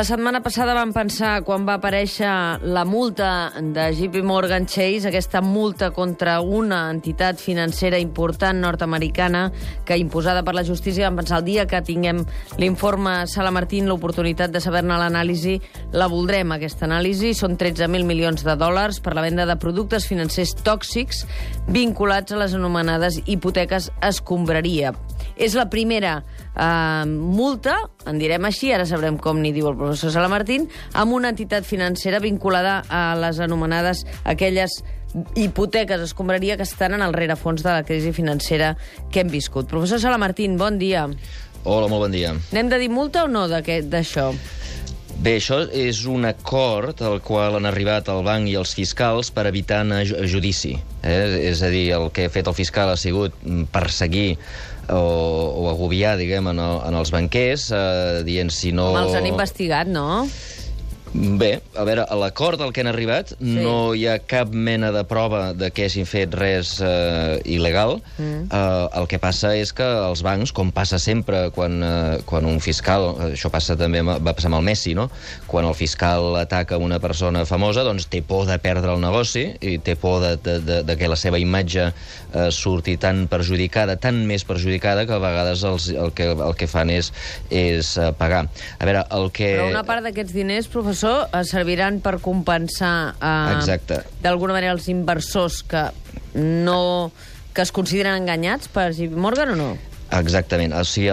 La 0.00 0.04
setmana 0.08 0.40
passada 0.40 0.72
vam 0.72 0.94
pensar, 0.96 1.42
quan 1.44 1.66
va 1.68 1.74
aparèixer 1.76 2.30
la 2.72 2.86
multa 2.88 3.50
de 3.60 3.82
JP 3.98 4.22
Morgan 4.24 4.64
Chase, 4.64 5.10
aquesta 5.10 5.42
multa 5.44 5.90
contra 5.92 6.38
una 6.40 6.78
entitat 6.88 7.36
financera 7.36 7.98
important 8.00 8.62
nord-americana 8.64 9.42
que 9.84 9.98
imposada 10.00 10.40
per 10.40 10.54
la 10.56 10.64
justícia, 10.64 11.04
vam 11.10 11.20
pensar 11.20 11.42
el 11.42 11.50
dia 11.50 11.66
que 11.68 11.82
tinguem 11.84 12.24
l'informe 12.56 13.26
Sala 13.28 13.52
Martín, 13.52 13.92
l'oportunitat 13.92 14.56
de 14.56 14.64
saber-ne 14.64 14.96
l'anàlisi, 14.96 15.58
la 15.92 16.08
voldrem, 16.08 16.56
aquesta 16.56 16.88
anàlisi. 16.88 17.34
Són 17.36 17.60
13.000 17.60 18.08
milions 18.08 18.40
de 18.40 18.56
dòlars 18.56 19.02
per 19.04 19.12
la 19.12 19.26
venda 19.28 19.44
de 19.44 19.60
productes 19.60 20.08
financers 20.08 20.56
tòxics 20.64 21.26
vinculats 21.68 22.32
a 22.32 22.40
les 22.40 22.56
anomenades 22.56 23.20
hipoteques 23.26 23.92
escombraria. 24.00 24.96
És 25.40 25.54
la 25.56 25.70
primera 25.72 26.18
eh, 26.20 27.04
multa, 27.08 27.78
en 28.10 28.20
direm 28.20 28.44
així, 28.44 28.74
ara 28.76 28.84
sabrem 28.88 29.16
com 29.16 29.40
n'hi 29.40 29.54
diu 29.56 29.70
el 29.70 29.78
professor 29.78 30.12
Salamartín, 30.12 30.68
amb 30.92 31.16
una 31.16 31.32
entitat 31.32 31.64
financera 31.64 32.20
vinculada 32.20 32.82
a 32.92 33.14
les 33.16 33.40
anomenades 33.40 34.04
aquelles 34.28 34.82
hipoteques 35.34 36.04
escombraria 36.04 36.58
que 36.60 36.68
estan 36.68 36.94
en 36.94 37.02
el 37.02 37.16
rerefons 37.16 37.64
de 37.64 37.72
la 37.72 37.82
crisi 37.88 38.12
financera 38.12 38.76
que 39.10 39.24
hem 39.24 39.32
viscut. 39.32 39.66
Professor 39.72 39.98
Salamartín, 40.02 40.58
bon 40.60 40.78
dia. 40.78 41.08
Hola, 41.64 41.88
molt 41.88 42.06
bon 42.06 42.14
dia. 42.14 42.36
N'hem 42.52 42.68
de 42.68 42.78
dir 42.80 42.92
multa 42.92 43.24
o 43.24 43.28
no 43.32 43.48
d'això? 43.48 44.30
Bé, 45.20 45.34
això 45.36 45.58
és 45.76 46.06
un 46.08 46.24
acord 46.24 47.02
al 47.04 47.18
qual 47.20 47.58
han 47.58 47.68
arribat 47.68 48.06
el 48.08 48.22
banc 48.24 48.48
i 48.48 48.54
els 48.56 48.72
fiscals 48.72 49.28
per 49.36 49.44
evitar 49.50 49.82
anar 49.84 49.98
a 50.00 50.28
judici. 50.28 50.78
Eh? 51.04 51.50
És 51.50 51.60
a 51.60 51.68
dir, 51.68 51.90
el 51.92 52.08
que 52.16 52.24
ha 52.24 52.32
fet 52.32 52.48
el 52.48 52.56
fiscal 52.56 52.88
ha 52.88 52.96
sigut 52.96 53.36
perseguir 53.72 54.38
o, 54.92 55.02
o 55.62 55.68
agobiar, 55.70 56.16
diguem, 56.20 56.50
en, 56.52 56.62
el, 56.62 56.78
en 56.88 56.98
els 57.00 57.12
banquers, 57.14 57.68
eh, 57.74 58.22
dient 58.26 58.52
si 58.54 58.74
no... 58.76 58.90
Com 58.94 59.04
els 59.06 59.18
han 59.18 59.28
investigat, 59.30 59.90
no? 59.90 60.26
Bé, 61.12 61.58
a 61.74 61.82
veure, 61.82 62.04
a 62.06 62.16
l'acord 62.18 62.60
al 62.62 62.70
que 62.70 62.84
han 62.84 62.88
arribat 62.90 63.32
sí. 63.32 63.56
no 63.58 63.92
hi 63.98 64.04
ha 64.06 64.20
cap 64.22 64.52
mena 64.54 64.92
de 64.94 65.02
prova 65.10 65.50
de 65.58 65.72
que 65.74 65.88
hagin 65.88 66.06
fet 66.06 66.34
res 66.38 66.76
eh, 66.84 67.40
il·legal. 67.50 67.96
Mm. 68.16 68.44
Eh, 68.46 68.84
el 69.00 69.08
que 69.10 69.18
passa 69.22 69.50
és 69.58 69.72
que 69.74 69.86
els 69.86 70.22
bancs, 70.22 70.52
com 70.54 70.70
passa 70.74 71.00
sempre 71.02 71.48
quan, 71.56 71.80
eh, 71.82 72.20
quan 72.30 72.46
un 72.46 72.60
fiscal, 72.62 73.08
això 73.26 73.50
passa 73.50 73.74
també 73.80 74.04
va 74.06 74.20
passar 74.30 74.52
amb 74.52 74.60
el 74.60 74.68
Messi, 74.70 74.94
no? 74.94 75.08
quan 75.50 75.66
el 75.66 75.74
fiscal 75.74 76.36
ataca 76.38 76.78
una 76.78 77.00
persona 77.02 77.42
famosa, 77.48 77.82
doncs 77.86 78.06
té 78.10 78.22
por 78.22 78.46
de 78.46 78.60
perdre 78.62 78.94
el 78.94 79.02
negoci 79.02 79.48
i 79.66 79.78
té 79.82 79.96
por 79.98 80.20
de, 80.22 80.36
de, 80.44 80.58
de, 80.62 80.78
de 80.86 80.98
que 81.00 81.10
la 81.10 81.18
seva 81.18 81.42
imatge 81.42 81.88
eh, 81.90 82.48
surti 82.54 82.94
tan 83.02 83.26
perjudicada, 83.30 83.98
tan 83.98 84.22
més 84.30 84.46
perjudicada, 84.46 85.08
que 85.10 85.18
a 85.18 85.22
vegades 85.22 85.66
els, 85.66 85.90
el, 85.90 86.14
que, 86.14 86.30
el 86.36 86.54
que 86.54 86.70
fan 86.70 86.94
és, 86.94 87.10
és 87.50 87.96
eh, 87.98 88.12
pagar. 88.14 88.44
A 88.78 88.86
veure, 88.86 89.04
el 89.18 89.30
que... 89.34 89.52
Però 89.58 89.68
una 89.72 89.84
part 89.88 90.06
d'aquests 90.06 90.38
diners, 90.38 90.70
professor, 90.70 90.99
professor, 91.00 91.28
eh, 91.32 91.44
serviran 91.44 92.00
per 92.00 92.20
compensar 92.20 93.14
eh, 93.20 94.00
d'alguna 94.22 94.54
manera 94.54 94.74
els 94.74 94.88
inversors 94.88 95.62
que 95.62 95.90
no 96.34 97.10
que 97.54 97.62
es 97.62 97.72
consideren 97.72 98.20
enganyats 98.20 98.68
per 98.70 98.92
JP 98.92 99.16
Morgan 99.16 99.54
o 99.54 99.56
no? 99.56 99.70
Exactament. 100.10 100.74
O 100.74 100.82
sigui, 100.86 101.10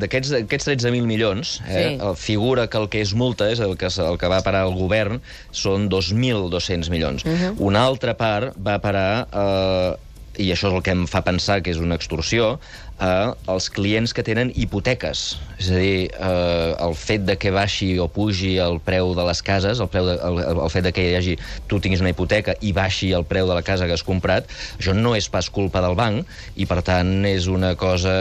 d'aquests 0.00 0.32
13.000 0.48 1.04
milions, 1.04 1.58
eh, 1.68 1.96
sí. 1.96 2.10
figura 2.16 2.66
que 2.68 2.80
el 2.80 2.88
que 2.88 3.02
és 3.04 3.12
multa, 3.14 3.50
és 3.52 3.60
el 3.60 3.76
que, 3.76 3.88
el 3.88 4.18
que 4.20 4.28
va 4.28 4.40
parar 4.44 4.64
el 4.66 4.74
govern, 4.76 5.20
són 5.52 5.88
2.200 5.92 6.88
milions. 6.88 7.24
Uh 7.24 7.30
-huh. 7.30 7.54
Una 7.58 7.84
altra 7.84 8.16
part 8.16 8.56
va 8.56 8.78
parar, 8.80 9.28
eh, 9.32 9.96
i 10.38 10.52
això 10.52 10.68
és 10.68 10.74
el 10.74 10.82
que 10.82 10.90
em 10.90 11.06
fa 11.06 11.22
pensar 11.22 11.62
que 11.62 11.70
és 11.70 11.78
una 11.78 11.94
extorsió, 11.94 12.58
eh, 13.00 13.30
els 13.48 13.68
clients 13.74 14.14
que 14.14 14.24
tenen 14.26 14.52
hipoteques. 14.54 15.38
És 15.58 15.70
a 15.72 15.78
dir, 15.78 16.10
eh, 16.14 16.74
el 16.78 16.94
fet 16.98 17.24
de 17.26 17.34
que 17.40 17.50
baixi 17.54 17.90
o 17.98 18.06
pugi 18.10 18.56
el 18.62 18.78
preu 18.84 19.14
de 19.18 19.24
les 19.26 19.42
cases, 19.42 19.80
el, 19.82 19.90
preu 19.90 20.06
de, 20.06 20.16
el, 20.22 20.40
el 20.54 20.70
fet 20.70 20.86
de 20.86 20.92
que 20.94 21.04
hi 21.04 21.16
hagi, 21.18 21.36
tu 21.70 21.80
tinguis 21.82 22.02
una 22.04 22.12
hipoteca 22.14 22.54
i 22.62 22.72
baixi 22.76 23.10
el 23.16 23.26
preu 23.28 23.48
de 23.48 23.56
la 23.58 23.64
casa 23.66 23.88
que 23.88 23.96
has 23.96 24.06
comprat, 24.06 24.46
això 24.78 24.94
no 24.94 25.14
és 25.18 25.28
pas 25.30 25.50
culpa 25.50 25.82
del 25.84 25.96
banc 25.98 26.26
i, 26.56 26.66
per 26.70 26.82
tant, 26.86 27.12
és 27.26 27.48
una 27.50 27.74
cosa... 27.78 28.14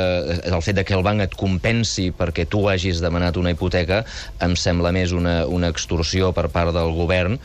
El 0.48 0.64
fet 0.66 0.80
de 0.80 0.86
que 0.88 0.96
el 0.98 1.06
banc 1.06 1.22
et 1.22 1.38
compensi 1.38 2.10
perquè 2.16 2.48
tu 2.50 2.66
hagis 2.70 3.02
demanat 3.04 3.38
una 3.38 3.54
hipoteca 3.54 4.04
em 4.44 4.56
sembla 4.58 4.94
més 4.96 5.14
una, 5.14 5.40
una 5.46 5.70
extorsió 5.74 6.32
per 6.34 6.48
part 6.54 6.74
del 6.76 6.94
govern 6.98 7.38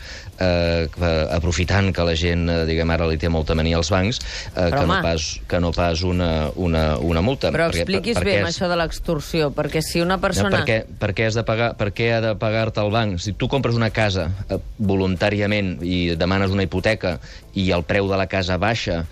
eh, 0.42 0.88
aprofitant 1.30 1.92
que 1.94 2.04
la 2.06 2.14
gent, 2.18 2.48
eh, 2.48 2.64
diguem 2.68 2.90
ara, 2.90 3.06
li 3.08 3.18
té 3.20 3.30
molta 3.32 3.56
mania 3.58 3.78
als 3.80 3.90
bancs, 3.92 4.20
eh, 4.54 4.68
que, 4.72 4.84
no 4.88 4.98
pas, 5.04 5.28
que 5.48 5.60
no 5.62 5.72
pas 5.76 6.02
una, 6.06 6.50
una, 6.56 6.84
una 6.98 7.21
multa. 7.24 7.52
Però 7.54 7.68
perquè, 7.70 7.84
expliquis 7.84 8.18
per, 8.18 8.24
bé 8.28 8.36
és... 8.40 8.46
això 8.50 8.68
de 8.70 8.78
l'extorsió, 8.80 9.50
perquè 9.56 9.82
si 9.84 10.02
una 10.04 10.18
persona... 10.22 10.50
No, 10.50 10.60
perquè, 10.60 10.82
perquè, 11.00 11.28
has 11.30 11.38
de 11.38 11.44
pagar, 11.48 11.72
per 11.80 11.90
què 11.96 12.10
ha 12.16 12.20
de 12.24 12.34
pagar-te 12.40 12.82
el 12.84 12.92
banc? 12.94 13.20
Si 13.22 13.36
tu 13.38 13.48
compres 13.52 13.78
una 13.78 13.92
casa 13.94 14.28
eh, 14.48 14.60
voluntàriament 14.78 15.76
i 15.86 16.16
demanes 16.18 16.54
una 16.54 16.66
hipoteca 16.66 17.16
i 17.58 17.70
el 17.74 17.86
preu 17.88 18.10
de 18.10 18.18
la 18.20 18.28
casa 18.30 18.58
baixa 18.60 19.02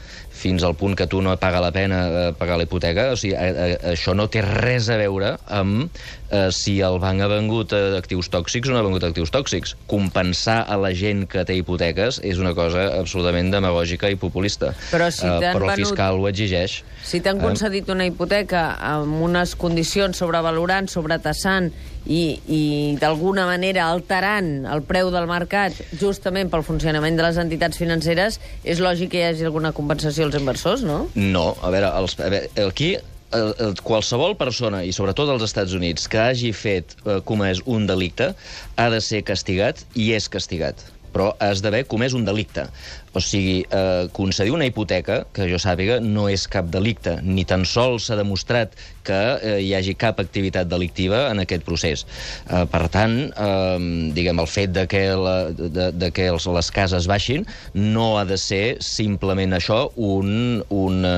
fins 0.40 0.64
al 0.64 0.74
punt 0.78 0.96
que 0.96 1.06
tu 1.10 1.20
no 1.22 1.34
paga 1.40 1.60
la 1.62 1.70
pena 1.74 2.00
eh, 2.08 2.32
pagar 2.38 2.56
la 2.58 2.64
hipoteca, 2.64 3.10
o 3.12 3.18
sigui, 3.20 3.34
eh, 3.36 3.50
eh, 3.50 3.76
això 3.92 4.14
no 4.16 4.28
té 4.32 4.42
res 4.46 4.88
a 4.88 4.96
veure 5.00 5.34
amb 5.52 5.90
eh, 6.30 6.48
si 6.54 6.78
el 6.84 6.98
banc 7.02 7.24
ha 7.24 7.28
vengut 7.30 7.74
actius 7.74 8.30
tòxics 8.32 8.70
o 8.70 8.74
no 8.74 8.80
ha 8.80 8.86
vengut 8.86 9.04
actius 9.06 9.32
tòxics. 9.34 9.76
Compensar 9.90 10.62
a 10.64 10.78
la 10.80 10.92
gent 10.96 11.26
que 11.30 11.44
té 11.46 11.58
hipoteques 11.60 12.22
és 12.26 12.40
una 12.42 12.54
cosa 12.56 12.88
absolutament 13.00 13.52
demagògica 13.52 14.10
i 14.10 14.18
populista. 14.20 14.72
Però, 14.90 15.10
si 15.12 15.28
eh, 15.28 15.38
però 15.50 15.66
el 15.66 15.74
venut... 15.74 15.84
fiscal 15.84 16.20
ho 16.20 16.28
exigeix. 16.30 16.80
Si 17.04 17.22
t'han 17.24 17.40
concedit 17.42 17.88
una 17.92 18.06
hipoteca 18.08 18.74
amb 18.90 19.22
unes 19.24 19.56
condicions 19.60 20.20
sobrevalorant, 20.20 20.88
sobretassant 20.92 21.70
i, 22.06 22.40
i 22.48 22.62
d'alguna 23.00 23.46
manera 23.48 23.86
alterant 23.90 24.66
el 24.70 24.82
preu 24.88 25.10
del 25.12 25.28
mercat 25.30 25.76
justament 26.00 26.50
pel 26.52 26.64
funcionament 26.66 27.18
de 27.18 27.26
les 27.26 27.40
entitats 27.40 27.80
financeres, 27.80 28.40
és 28.64 28.82
lògic 28.82 29.12
que 29.14 29.22
hi 29.22 29.28
hagi 29.30 29.48
alguna 29.48 29.74
compensació 29.76 30.28
als 30.28 30.38
inversors, 30.38 30.84
no? 30.86 31.06
No, 31.14 31.54
a 31.62 31.72
veure, 31.72 31.92
els, 32.00 32.16
a 32.20 32.30
veure 32.32 32.68
aquí 32.68 32.94
el, 33.36 33.74
qualsevol 33.86 34.36
persona, 34.38 34.82
i 34.84 34.94
sobretot 34.96 35.30
als 35.30 35.44
Estats 35.46 35.74
Units, 35.76 36.08
que 36.10 36.22
hagi 36.22 36.54
fet 36.56 36.96
eh, 37.04 37.20
comès 37.26 37.62
un 37.66 37.86
delicte, 37.90 38.32
ha 38.76 38.88
de 38.92 39.02
ser 39.04 39.22
castigat 39.26 39.84
i 39.94 40.12
és 40.16 40.30
castigat 40.32 40.86
però 41.10 41.32
has 41.42 41.58
d'haver 41.58 41.84
comès 41.90 42.14
un 42.14 42.22
delicte. 42.22 42.68
O 43.12 43.20
sigui, 43.20 43.64
eh, 43.70 44.06
concedir 44.14 44.52
una 44.54 44.66
hipoteca, 44.68 45.24
que 45.34 45.48
jo 45.50 45.58
sàpiga, 45.58 45.98
no 46.00 46.28
és 46.30 46.46
cap 46.50 46.68
delicte. 46.70 47.16
Ni 47.26 47.44
tan 47.44 47.64
sols 47.66 48.06
s'ha 48.06 48.18
demostrat 48.18 48.76
que 49.06 49.18
eh, 49.42 49.56
hi 49.64 49.72
hagi 49.74 49.96
cap 49.98 50.20
activitat 50.22 50.68
delictiva 50.70 51.24
en 51.30 51.42
aquest 51.42 51.64
procés. 51.66 52.04
Eh, 52.46 52.64
per 52.70 52.84
tant, 52.92 53.16
eh, 53.30 54.12
diguem, 54.14 54.38
el 54.42 54.50
fet 54.50 54.74
de 54.76 54.86
que, 54.90 55.02
la, 55.18 55.36
de, 55.50 55.90
de 55.96 56.10
que 56.14 56.28
els, 56.30 56.46
les 56.46 56.70
cases 56.74 57.08
baixin 57.10 57.46
no 57.74 58.12
ha 58.20 58.24
de 58.28 58.38
ser 58.40 58.78
simplement 58.84 59.56
això 59.56 59.82
un, 59.96 60.62
una, 60.70 61.16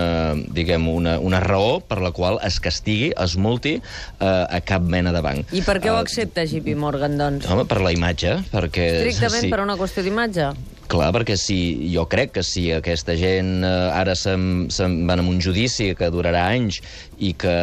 diguem, 0.54 0.88
una, 0.88 1.18
una 1.20 1.42
raó 1.44 1.80
per 1.84 2.00
la 2.02 2.12
qual 2.16 2.40
es 2.46 2.60
castigui, 2.62 3.12
es 3.12 3.36
multi 3.36 3.76
eh, 3.78 4.26
a 4.26 4.62
cap 4.64 4.82
mena 4.82 5.12
de 5.12 5.24
banc. 5.24 5.52
I 5.52 5.64
per 5.66 5.78
què 5.82 5.92
ho 5.92 5.98
eh, 5.98 6.06
accepta 6.06 6.46
JP 6.48 6.76
Morgan, 6.80 7.18
doncs? 7.20 7.48
Home, 7.52 7.66
per 7.68 7.82
la 7.84 7.92
imatge. 7.94 8.38
Perquè, 8.52 8.88
Estrictament 9.02 9.44
sí. 9.48 9.52
per 9.52 9.60
una 9.64 9.76
qüestió 9.80 10.04
d'imatge? 10.06 10.52
Clar, 10.92 11.08
perquè 11.14 11.38
si, 11.40 11.56
jo 11.88 12.02
crec 12.10 12.34
que 12.36 12.42
si 12.44 12.66
aquesta 12.74 13.14
gent 13.16 13.62
eh, 13.64 13.68
ara 13.96 14.12
se'n 14.18 14.66
se 14.68 14.84
van 15.08 15.22
a 15.22 15.24
un 15.24 15.38
judici 15.40 15.92
que 15.96 16.10
durarà 16.12 16.42
anys 16.52 16.82
i 17.22 17.30
que, 17.38 17.54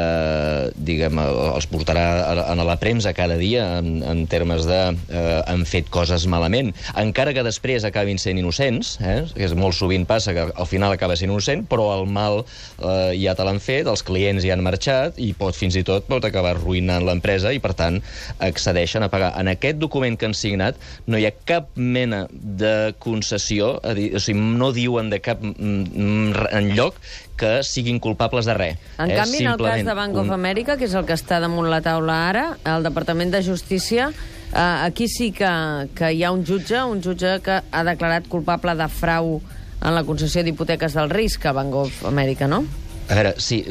diguem, 0.88 1.20
els 1.20 1.68
portarà 1.70 2.06
a, 2.24 2.34
a 2.50 2.66
la 2.66 2.78
premsa 2.82 3.14
cada 3.14 3.36
dia 3.38 3.66
en, 3.78 4.00
en 4.08 4.24
termes 4.32 4.66
de 4.66 4.80
eh, 5.14 5.42
han 5.46 5.66
fet 5.70 5.92
coses 5.94 6.26
malament, 6.32 6.72
encara 6.98 7.36
que 7.36 7.44
després 7.46 7.86
acabin 7.86 8.18
sent 8.18 8.40
innocents, 8.42 8.96
eh, 9.04 9.20
que 9.36 9.46
és 9.46 9.54
molt 9.54 9.78
sovint 9.78 10.08
passa 10.10 10.34
que 10.34 10.48
al 10.50 10.70
final 10.70 10.96
acaba 10.96 11.18
sent 11.20 11.30
innocent, 11.30 11.68
però 11.70 11.90
el 12.00 12.08
mal 12.10 12.42
eh, 12.42 13.14
ja 13.20 13.36
te 13.38 13.46
l'han 13.46 13.62
fet, 13.62 13.86
els 13.92 14.02
clients 14.08 14.48
ja 14.48 14.56
han 14.56 14.66
marxat 14.66 15.20
i 15.22 15.36
pot 15.38 15.58
fins 15.58 15.78
i 15.78 15.86
tot 15.86 16.08
pot 16.10 16.26
acabar 16.26 16.56
arruïnant 16.56 17.06
l'empresa 17.06 17.54
i, 17.54 17.62
per 17.62 17.76
tant, 17.78 18.02
accedeixen 18.42 19.06
a 19.06 19.12
pagar. 19.14 19.36
En 19.38 19.52
aquest 19.54 19.78
document 19.78 20.18
que 20.18 20.32
han 20.32 20.38
signat 20.38 20.80
no 21.06 21.20
hi 21.20 21.30
ha 21.30 21.36
cap 21.46 21.70
mena 21.78 22.26
de 22.32 22.96
concessió, 23.20 23.78
a 23.84 23.94
dir, 23.94 24.14
o 24.16 24.24
sigui, 24.24 24.40
no 24.40 24.72
diuen 24.76 25.12
de 25.12 25.20
cap 25.24 25.44
enlloc 25.44 26.98
que 27.40 27.60
siguin 27.68 28.00
culpables 28.04 28.48
de 28.48 28.56
res. 28.56 28.90
En 28.98 29.12
canvi, 29.12 29.44
en 29.44 29.54
el 29.54 29.62
cas 29.62 29.86
de 29.86 29.96
Bank 29.96 30.18
of 30.24 30.32
America, 30.32 30.78
que 30.80 30.88
és 30.88 30.96
el 30.96 31.08
que 31.08 31.16
està 31.20 31.40
damunt 31.44 31.70
la 31.72 31.82
taula 31.84 32.18
ara, 32.30 32.46
el 32.68 32.88
Departament 32.88 33.32
de 33.36 33.44
Justícia, 33.44 34.10
eh, 34.10 34.60
aquí 34.60 35.08
sí 35.12 35.32
que, 35.36 35.52
que 35.96 36.14
hi 36.16 36.24
ha 36.24 36.34
un 36.36 36.46
jutge, 36.48 36.80
un 36.84 37.04
jutge 37.04 37.40
que 37.44 37.62
ha 37.62 37.84
declarat 37.88 38.28
culpable 38.32 38.76
de 38.80 38.88
frau 38.92 39.40
en 39.80 39.96
la 39.96 40.04
concessió 40.08 40.44
d'hipoteques 40.44 40.96
del 40.96 41.12
risc 41.12 41.46
a 41.48 41.56
Bank 41.56 41.76
of 41.76 42.06
America, 42.08 42.48
no? 42.48 42.64
A 43.10 43.16
veure, 43.18 43.34
sí, 43.42 43.64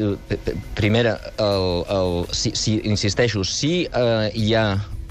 primera, 0.75 1.13
el, 1.39 1.67
el, 1.95 2.15
si, 2.35 2.51
si, 2.59 2.81
insisteixo, 2.83 3.45
si 3.47 3.85
eh, 3.87 4.31
hi 4.35 4.53
ha 4.57 4.65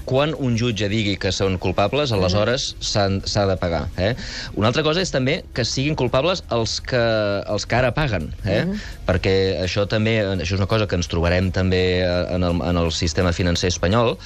quan 0.09 0.33
un 0.41 0.55
jutge 0.57 0.89
digui 0.89 1.13
que 1.21 1.29
són 1.35 1.59
culpables, 1.61 2.09
aleshores 2.15 2.71
s'ha 2.81 3.45
de 3.45 3.57
pagar. 3.61 3.83
Eh? 4.01 4.15
Una 4.57 4.71
altra 4.71 4.81
cosa 4.85 5.03
és 5.05 5.13
també 5.13 5.43
que 5.53 5.65
siguin 5.67 5.97
culpables 5.99 6.41
els 6.55 6.79
que, 6.81 7.01
els 7.45 7.67
que 7.69 7.77
ara 7.77 7.93
paguen, 7.93 8.31
eh? 8.43 8.63
Uh 8.63 8.71
-huh. 8.71 8.79
perquè 9.05 9.35
això 9.61 9.85
també 9.87 10.19
això 10.25 10.55
és 10.55 10.59
una 10.59 10.67
cosa 10.67 10.87
que 10.87 10.95
ens 10.95 11.07
trobarem 11.07 11.51
també 11.51 12.01
en 12.05 12.43
el, 12.43 12.61
en 12.61 12.77
el 12.77 12.91
sistema 12.91 13.33
financer 13.33 13.69
espanyol. 13.69 14.17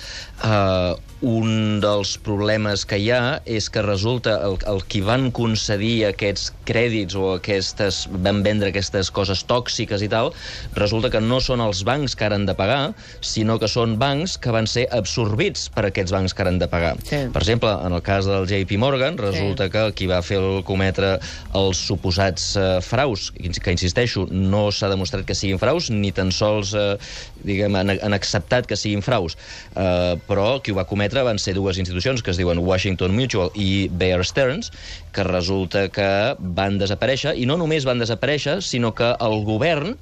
Uh, 0.44 0.96
un 1.24 1.80
dels 1.80 2.18
problemes 2.20 2.84
que 2.84 2.98
hi 3.00 3.08
ha 3.16 3.40
és 3.48 3.70
que 3.72 3.82
resulta 3.82 4.36
el, 4.44 4.58
el 4.68 4.82
qui 4.92 5.00
van 5.06 5.30
concedir 5.32 6.10
aquests 6.10 6.50
crèdits 6.68 7.16
o 7.16 7.30
aquestes, 7.38 8.04
van 8.26 8.42
vendre 8.44 8.74
aquestes 8.74 9.08
coses 9.16 9.46
tòxiques 9.48 10.04
i 10.04 10.10
tal, 10.12 10.34
resulta 10.76 11.10
que 11.14 11.22
no 11.24 11.40
són 11.44 11.64
els 11.64 11.86
bancs 11.88 12.18
que 12.20 12.28
han 12.28 12.44
de 12.48 12.56
pagar, 12.60 12.92
sinó 13.24 13.56
que 13.62 13.70
són 13.72 13.96
bancs 14.02 14.36
que 14.44 14.52
van 14.52 14.68
ser 14.68 14.84
absorbits 14.92 15.70
per 15.72 15.86
aquests 15.88 16.12
bancs 16.12 16.36
que 16.36 16.44
han 16.44 16.60
de 16.60 16.68
pagar. 16.68 16.98
Sí. 17.08 17.22
Per 17.32 17.42
exemple, 17.42 17.72
en 17.72 17.96
el 17.96 18.04
cas 18.04 18.28
del 18.28 18.48
JP 18.50 18.76
Morgan, 18.84 19.18
resulta 19.22 19.70
sí. 19.70 19.74
que 19.78 19.86
qui 19.96 20.10
va 20.12 20.20
fer 20.26 20.42
el 20.44 20.60
cometre 20.68 21.16
els 21.56 21.86
suposats 21.88 22.52
uh, 22.60 22.68
fraus, 22.84 23.30
que 23.32 23.72
insisteixo, 23.72 24.28
no 24.28 24.66
s'ha 24.76 24.92
demostrat 24.92 25.24
que 25.28 25.40
siguin 25.40 25.62
fraus, 25.62 25.88
ni 25.94 26.12
tan 26.12 26.36
sols 26.36 26.76
uh, 26.76 26.98
diguem, 27.48 27.80
han, 27.80 27.96
han 27.96 28.20
acceptat 28.20 28.68
que 28.68 28.76
siguin 28.80 29.04
fraus, 29.06 29.40
uh, 29.78 30.20
però 30.28 30.58
qui 30.60 30.76
ho 30.76 30.80
va 30.82 30.88
cometre 30.90 31.13
van 31.22 31.38
ser 31.38 31.54
dues 31.54 31.78
institucions 31.78 32.24
que 32.26 32.34
es 32.34 32.40
diuen 32.42 32.58
Washington 32.66 33.14
Mutual 33.14 33.52
i 33.54 33.88
Bear 33.92 34.26
Stearns, 34.26 34.72
que 35.14 35.28
resulta 35.28 35.86
que 35.94 36.10
van 36.40 36.80
desaparèixer, 36.82 37.36
i 37.38 37.46
no 37.46 37.60
només 37.62 37.86
van 37.86 38.02
desaparèixer, 38.02 38.62
sinó 38.66 38.96
que 38.98 39.14
el 39.22 39.44
govern 39.46 39.94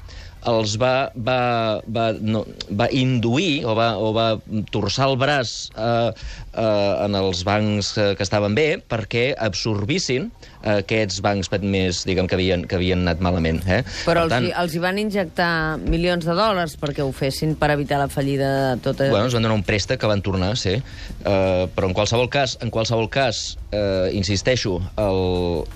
els 0.49 0.75
va, 0.81 1.11
va, 1.15 1.81
va, 1.85 2.05
no, 2.17 2.43
va 2.77 2.87
induir 2.89 3.63
o 3.65 3.75
va, 3.77 3.91
o 4.01 4.11
va 4.15 4.27
torçar 4.73 5.11
el 5.11 5.17
braç 5.21 5.69
eh, 5.75 6.09
eh, 6.09 7.05
en 7.05 7.17
els 7.19 7.43
bancs 7.47 7.93
que, 7.97 8.07
que 8.17 8.25
estaven 8.25 8.57
bé 8.57 8.67
perquè 8.81 9.31
absorbissin 9.37 10.29
eh, 10.63 10.79
aquests 10.79 11.21
bancs 11.21 11.51
més, 11.61 12.01
diguem, 12.07 12.27
que 12.29 12.37
havien, 12.37 12.65
que 12.65 12.77
havien 12.79 13.03
anat 13.05 13.21
malament. 13.23 13.61
Eh? 13.67 13.81
Però 14.07 14.25
per 14.25 14.33
tant, 14.33 14.47
els, 14.49 14.57
els 14.63 14.75
hi 14.75 14.81
van 14.83 14.99
injectar 15.01 15.51
milions 15.83 16.25
de 16.25 16.35
dòlars 16.37 16.77
perquè 16.81 17.05
ho 17.05 17.11
fessin 17.15 17.53
per 17.59 17.71
evitar 17.75 18.01
la 18.01 18.09
fallida 18.11 18.51
de 18.71 18.81
tota... 18.85 19.09
Bueno, 19.11 19.29
ens 19.29 19.37
van 19.37 19.45
donar 19.45 19.57
un 19.59 19.65
préstec 19.67 20.01
que 20.01 20.09
van 20.09 20.23
tornar, 20.25 20.53
sí. 20.59 20.77
Uh, 21.21 21.67
però 21.75 21.89
en 21.89 21.95
qualsevol 21.97 22.29
cas, 22.33 22.57
en 22.65 22.73
qualsevol 22.73 23.09
cas 23.13 23.43
uh, 23.69 24.09
insisteixo, 24.15 24.79
el, 25.01 25.21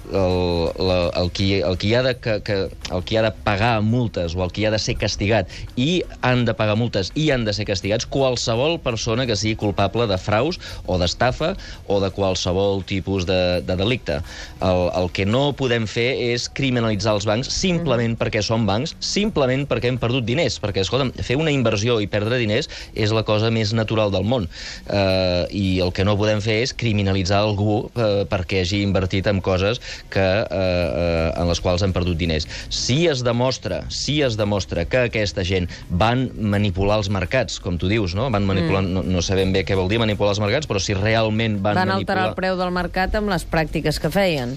el, 0.09 0.39
la, 0.79 0.99
el, 1.21 1.31
qui, 1.35 1.51
el, 1.59 1.77
qui 1.81 1.93
ha 1.93 2.01
de, 2.05 2.15
que, 2.21 2.39
que, 2.45 2.59
el 2.89 3.05
qui 3.05 3.19
ha 3.19 3.25
de 3.27 3.33
pagar 3.45 3.75
multes 3.85 4.35
o 4.37 4.43
el 4.45 4.54
qui 4.55 4.65
ha 4.65 4.71
de 4.71 4.79
ser 4.79 4.95
castigat 4.99 5.51
i 5.75 6.01
han 6.23 6.45
de 6.47 6.55
pagar 6.55 6.77
multes 6.79 7.11
i 7.19 7.27
han 7.33 7.43
de 7.45 7.53
ser 7.55 7.67
castigats 7.67 8.07
qualsevol 8.07 8.77
persona 8.83 9.25
que 9.27 9.35
sigui 9.35 9.57
culpable 9.59 10.07
de 10.07 10.17
fraus 10.21 10.59
o 10.87 10.97
d'estafa 11.01 11.53
o 11.91 11.99
de 11.99 12.11
qualsevol 12.15 12.83
tipus 12.87 13.27
de, 13.27 13.59
de 13.67 13.75
delicte. 13.75 14.21
El, 14.63 14.87
el 14.95 15.11
que 15.15 15.25
no 15.27 15.49
podem 15.59 15.87
fer 15.89 16.07
és 16.31 16.47
criminalitzar 16.55 17.17
els 17.17 17.27
bancs 17.27 17.51
simplement 17.51 18.13
mm. 18.13 18.19
perquè 18.21 18.43
són 18.45 18.65
bancs, 18.69 18.95
simplement 19.03 19.65
perquè 19.67 19.91
hem 19.91 19.99
perdut 20.01 20.25
diners, 20.27 20.57
perquè, 20.63 20.85
escolta'm, 20.85 21.11
fer 21.25 21.37
una 21.39 21.53
inversió 21.53 21.99
i 21.99 22.07
perdre 22.11 22.39
diners 22.39 22.69
és 22.95 23.11
la 23.15 23.25
cosa 23.27 23.51
més 23.51 23.73
natural 23.75 24.13
del 24.13 24.23
món. 24.27 24.47
Uh, 24.85 25.43
I 25.51 25.81
el 25.83 25.91
que 25.95 26.07
no 26.07 26.15
podem 26.19 26.41
fer 26.43 26.61
és 26.63 26.75
criminalitzar 26.77 27.41
algú 27.43 27.85
uh, 27.87 28.23
perquè 28.31 28.63
hagi 28.63 28.81
invertit 28.85 29.27
en 29.27 29.41
coses 29.43 29.81
que, 30.13 30.23
uh, 30.23 30.55
uh, 30.55 31.29
en 31.35 31.51
les 31.51 31.61
quals 31.63 31.83
han 31.83 31.95
perdut 31.95 32.17
diners. 32.19 32.47
Si 32.69 33.03
es 33.11 33.23
demostra, 33.25 33.83
si 33.89 34.21
es 34.21 34.37
demostra 34.37 34.44
demostra 34.45 34.85
que 34.89 35.05
aquesta 35.09 35.43
gent 35.47 35.67
van 35.89 36.29
manipular 36.55 37.01
els 37.01 37.11
mercats, 37.13 37.59
com 37.63 37.79
tu 37.81 37.89
dius, 37.91 38.15
no? 38.17 38.29
Van 38.33 38.47
manipular, 38.47 38.85
mm. 38.85 38.95
no, 38.95 39.03
no 39.17 39.25
sabem 39.25 39.51
bé 39.55 39.65
què 39.67 39.77
vol 39.77 39.91
dir 39.91 39.99
manipular 40.01 40.35
els 40.35 40.43
mercats, 40.43 40.69
però 40.69 40.81
si 40.81 40.95
realment 40.97 41.59
van, 41.59 41.81
van 41.81 41.95
manipular... 41.95 41.97
Van 41.97 42.01
alterar 42.05 42.29
el 42.31 42.39
preu 42.39 42.59
del 42.61 42.73
mercat 42.75 43.19
amb 43.19 43.33
les 43.33 43.47
pràctiques 43.49 43.99
que 44.01 44.13
feien. 44.13 44.55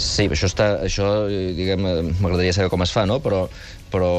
Sí, 0.00 0.28
això, 0.30 0.48
està, 0.48 0.70
això 0.86 1.10
diguem, 1.28 1.84
m'agradaria 2.22 2.54
saber 2.56 2.70
com 2.72 2.84
es 2.84 2.92
fa, 2.94 3.04
no? 3.08 3.18
Però, 3.24 3.42
però 3.92 4.10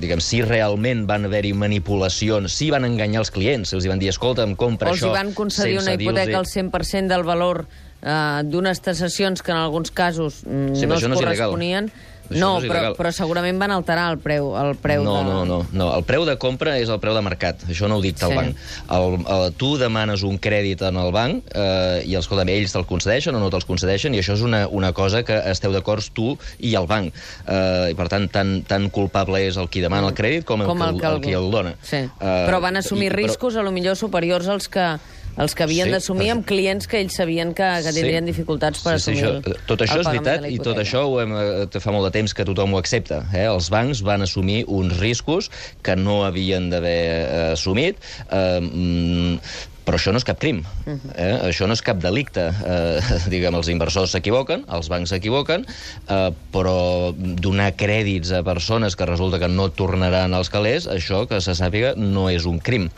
diguem, 0.00 0.20
si 0.24 0.42
realment 0.44 1.04
van 1.08 1.28
haver-hi 1.28 1.54
manipulacions, 1.56 2.52
si 2.52 2.68
van 2.74 2.84
enganyar 2.88 3.22
els 3.22 3.32
clients, 3.34 3.72
els 3.76 3.86
van 3.88 4.02
dir, 4.02 4.10
escolta, 4.12 4.44
em 4.44 4.56
compra 4.58 4.90
o 4.90 4.96
això... 4.96 5.08
O 5.08 5.14
si 5.14 5.16
van 5.16 5.32
concedir 5.36 5.78
una 5.80 5.94
hipoteca 5.96 6.40
al 6.42 6.50
100% 6.50 7.14
del 7.14 7.24
valor 7.26 7.64
eh, 8.02 8.42
d'unes 8.50 8.82
taxacions 8.84 9.44
que 9.44 9.54
en 9.54 9.62
alguns 9.62 9.94
casos 9.94 10.42
mm, 10.44 10.74
sí, 10.76 10.90
no 10.90 10.98
es 10.98 11.08
corresponien... 11.08 11.92
No 11.92 12.12
això 12.28 12.40
no, 12.40 12.50
no 12.60 12.68
però, 12.70 12.92
però 12.96 13.10
segurament 13.14 13.58
van 13.60 13.74
alterar 13.74 14.06
el 14.12 14.18
preu, 14.22 14.52
el 14.56 14.74
preu 14.80 15.04
no, 15.04 15.16
de... 15.16 15.24
No, 15.28 15.44
no, 15.48 15.58
no. 15.72 15.88
El 15.96 16.04
preu 16.08 16.24
de 16.28 16.36
compra 16.40 16.76
és 16.80 16.90
el 16.92 17.00
preu 17.02 17.16
de 17.16 17.22
mercat. 17.24 17.64
Això 17.68 17.88
no 17.90 17.98
ho 18.00 18.04
dicta 18.04 18.28
sí. 18.28 18.32
el 18.32 18.38
banc. 18.38 18.62
El, 18.96 19.18
el, 19.36 19.46
tu 19.60 19.74
demanes 19.80 20.24
un 20.26 20.38
crèdit 20.42 20.84
en 20.88 20.98
el 21.00 21.12
banc 21.14 21.50
eh, 21.52 22.02
i, 22.08 22.16
escolta, 22.18 22.46
ells 22.50 22.74
te'l 22.74 22.86
concedeixen 22.88 23.36
o 23.36 23.42
no 23.42 23.50
te'ls 23.52 23.68
concedeixen 23.68 24.16
i 24.16 24.22
això 24.22 24.38
és 24.38 24.44
una, 24.46 24.64
una 24.68 24.92
cosa 24.96 25.24
que 25.26 25.36
esteu 25.52 25.74
d'acord 25.74 26.04
tu 26.14 26.34
i 26.58 26.74
el 26.78 26.88
banc. 26.90 27.14
Eh, 27.46 27.92
I, 27.92 27.98
per 27.98 28.08
tant, 28.12 28.28
tan, 28.32 28.56
tan 28.68 28.88
culpable 28.94 29.42
és 29.44 29.58
el 29.60 29.68
qui 29.72 29.84
demana 29.84 30.10
el 30.10 30.16
crèdit 30.16 30.48
com, 30.48 30.64
com 30.64 30.80
el, 30.80 30.96
el, 30.96 31.02
que 31.02 31.10
el, 31.10 31.18
el, 31.18 31.24
qui 31.24 31.36
el 31.36 31.50
dona. 31.52 31.76
Sí. 31.84 32.04
Eh, 32.04 32.38
però 32.48 32.62
van 32.64 32.80
assumir 32.80 33.10
i, 33.12 33.16
riscos, 33.16 33.54
però... 33.54 33.64
a 33.64 33.68
lo 33.68 33.74
millor 33.74 33.98
superiors 34.00 34.48
als 34.52 34.70
que 34.72 34.94
els 35.40 35.56
que 35.56 35.66
havien 35.66 35.88
sí, 35.88 35.94
d'assumir 35.96 36.30
amb 36.34 36.46
clients 36.46 36.88
que 36.90 37.00
ells 37.02 37.18
sabien 37.18 37.52
que, 37.56 37.68
que 37.84 37.92
tindrien 37.96 38.24
sí. 38.24 38.32
dificultats 38.32 38.84
per 38.84 38.96
sí, 38.96 39.02
assumir 39.02 39.24
sí, 39.24 39.30
això, 39.30 39.66
Tot 39.68 39.84
això 39.86 39.98
és 40.00 40.08
veritat 40.10 40.48
i 40.50 40.58
tot 40.62 40.80
això 40.80 41.04
ho 41.10 41.20
hem, 41.22 41.36
eh, 41.66 41.82
fa 41.82 41.94
molt 41.94 42.08
de 42.08 42.14
temps 42.18 42.34
que 42.36 42.46
tothom 42.46 42.74
ho 42.74 42.80
accepta. 42.80 43.24
Eh? 43.34 43.46
Els 43.50 43.70
bancs 43.74 44.04
van 44.06 44.24
assumir 44.26 44.62
uns 44.70 44.96
riscos 45.00 45.50
que 45.84 45.98
no 45.98 46.22
havien 46.24 46.70
d'haver 46.72 46.98
eh, 47.04 47.46
assumit. 47.54 48.02
Eh, 48.30 49.70
però 49.84 49.98
això 49.98 50.14
no 50.14 50.20
és 50.20 50.24
cap 50.24 50.38
crim, 50.40 50.62
eh? 50.88 51.34
això 51.44 51.66
no 51.68 51.76
és 51.76 51.82
cap 51.84 52.00
delicte. 52.00 52.46
Eh, 52.64 53.18
diguem, 53.32 53.54
els 53.58 53.68
inversors 53.72 54.14
s'equivoquen, 54.16 54.64
els 54.72 54.88
bancs 54.92 55.12
s'equivoquen, 55.12 55.66
eh, 56.08 56.30
però 56.54 56.78
donar 57.14 57.70
crèdits 57.76 58.32
a 58.32 58.40
persones 58.46 58.96
que 58.96 59.08
resulta 59.08 59.40
que 59.42 59.50
no 59.52 59.68
tornaran 59.76 60.34
als 60.34 60.50
calés, 60.52 60.88
això, 60.88 61.24
que 61.28 61.42
se 61.44 61.56
sàpiga, 61.58 61.94
no 62.00 62.30
és 62.32 62.48
un 62.48 62.60
crim. 62.64 62.88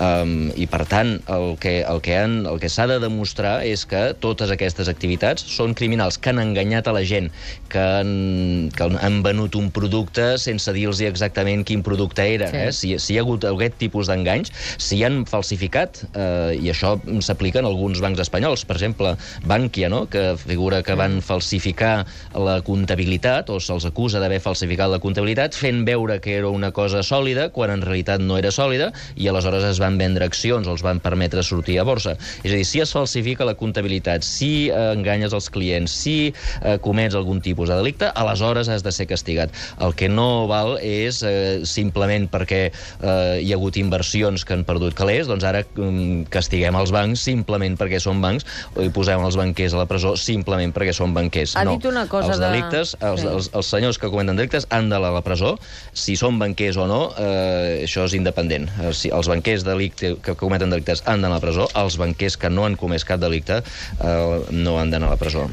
Um, 0.00 0.48
I, 0.56 0.64
per 0.72 0.86
tant, 0.88 1.18
el 1.28 1.58
que, 1.60 1.82
el 1.84 2.00
que, 2.00 2.16
han, 2.16 2.46
el 2.48 2.60
que 2.62 2.70
s'ha 2.72 2.86
de 2.88 2.96
demostrar 3.02 3.58
és 3.68 3.84
que 3.88 4.00
totes 4.22 4.52
aquestes 4.54 4.88
activitats 4.88 5.44
són 5.52 5.74
criminals, 5.76 6.16
que 6.16 6.32
han 6.32 6.40
enganyat 6.40 6.88
a 6.88 6.94
la 6.96 7.02
gent, 7.04 7.28
que 7.72 7.82
han, 7.82 8.70
que 8.72 8.88
han 9.04 9.20
venut 9.24 9.56
un 9.58 9.68
producte 9.74 10.38
sense 10.40 10.72
dir-los 10.72 11.02
exactament 11.04 11.66
quin 11.68 11.84
producte 11.84 12.24
era. 12.24 12.48
Sí. 12.52 12.62
Eh? 12.62 12.72
Si, 12.72 12.92
si 13.02 13.14
hi 13.14 13.20
ha 13.20 13.26
hagut 13.26 13.44
aquest 13.48 13.76
tipus 13.82 14.08
d'enganys, 14.08 14.52
si 14.80 15.02
han 15.04 15.22
falsificat, 15.28 16.02
eh, 16.14 16.56
i 16.56 16.72
això 16.72 16.94
s'aplica 17.20 17.60
en 17.60 17.68
alguns 17.68 18.00
bancs 18.00 18.22
espanyols, 18.24 18.64
per 18.68 18.78
exemple, 18.78 19.14
Bankia, 19.44 19.92
no? 19.92 20.06
que 20.08 20.32
figura 20.40 20.82
que 20.86 20.96
van 20.96 21.20
falsificar 21.24 22.06
la 22.32 22.58
comptabilitat, 22.64 23.52
o 23.52 23.60
se'ls 23.60 23.86
acusa 23.90 24.22
d'haver 24.22 24.40
falsificat 24.40 24.90
la 24.92 25.02
comptabilitat, 25.04 25.56
fent 25.58 25.84
veure 25.88 26.18
que 26.24 26.38
era 26.40 26.48
una 26.48 26.72
cosa 26.72 27.04
sòlida, 27.04 27.50
quan 27.52 27.74
en 27.74 27.84
realitat 27.84 28.24
no 28.24 28.40
era 28.40 28.52
sòlida, 28.54 28.92
i 29.16 29.28
aleshores 29.28 29.68
es 29.68 29.81
van 29.82 29.98
vendre 30.00 30.26
accions 30.28 30.68
els 30.70 30.84
van 30.84 31.00
permetre 31.02 31.44
sortir 31.46 31.78
a 31.80 31.86
borsa. 31.88 32.16
És 32.42 32.52
a 32.52 32.56
dir, 32.56 32.66
si 32.68 32.82
es 32.82 32.92
falsifica 32.94 33.46
la 33.48 33.56
comptabilitat, 33.58 34.24
si 34.26 34.68
eh, 34.70 34.78
enganyes 34.94 35.34
els 35.36 35.50
clients, 35.52 35.92
si 35.92 36.16
eh, 36.30 36.76
comets 36.82 37.16
algun 37.18 37.42
tipus 37.44 37.70
de 37.70 37.78
delicte, 37.78 38.10
aleshores 38.14 38.70
has 38.72 38.84
de 38.86 38.92
ser 38.94 39.08
castigat. 39.10 39.52
El 39.82 39.96
que 39.98 40.08
no 40.08 40.46
val 40.50 40.76
és 40.82 41.22
eh, 41.26 41.62
simplement 41.68 42.28
perquè 42.32 42.62
eh, 42.68 43.38
hi 43.42 43.52
ha 43.52 43.58
hagut 43.58 43.78
inversions 43.80 44.46
que 44.46 44.56
han 44.56 44.66
perdut 44.68 44.96
calés, 44.98 45.28
doncs 45.30 45.46
ara 45.48 45.64
eh, 45.64 45.90
castiguem 46.32 46.78
els 46.78 46.94
bancs 46.94 47.22
simplement 47.22 47.76
perquè 47.78 48.00
són 48.02 48.22
bancs 48.22 48.46
i 48.82 48.88
posem 48.94 49.22
els 49.24 49.36
banquers 49.38 49.74
a 49.76 49.82
la 49.82 49.88
presó 49.90 50.14
simplement 50.20 50.72
perquè 50.74 50.94
són 50.96 51.14
banquers. 51.16 51.56
Ha 51.58 51.64
no. 51.66 51.76
dit 51.76 51.88
una 51.90 52.06
cosa 52.10 52.32
els 52.34 52.42
delictes, 52.42 52.94
de... 52.96 53.10
els, 53.10 53.22
sí. 53.22 53.30
els, 53.30 53.50
els 53.58 53.72
senyors 53.74 54.00
que 54.00 54.10
cometen 54.12 54.38
delictes 54.38 54.66
han 54.70 54.90
d'anar 54.92 55.12
a 55.12 55.18
la 55.18 55.24
presó, 55.26 55.54
si 55.96 56.16
són 56.18 56.38
banquers 56.40 56.78
o 56.80 56.86
no, 56.90 57.00
eh, 57.18 57.82
això 57.86 58.06
és 58.08 58.16
independent. 58.18 58.68
Eh, 58.80 58.92
si 58.96 59.12
els 59.14 59.30
banquers 59.30 59.66
de 59.66 59.71
delicte, 59.72 60.14
que 60.22 60.36
cometen 60.38 60.70
delictes 60.72 61.04
han 61.06 61.24
d'anar 61.24 61.38
a 61.38 61.40
la 61.40 61.44
presó, 61.44 61.68
els 61.82 61.98
banquers 62.00 62.38
que 62.38 62.52
no 62.52 62.68
han 62.68 62.78
comès 62.80 63.08
cap 63.08 63.20
delicte 63.22 63.62
eh, 63.62 64.40
no 64.52 64.78
han 64.78 64.92
d'anar 64.92 65.10
a 65.10 65.16
la 65.16 65.20
presó. 65.20 65.48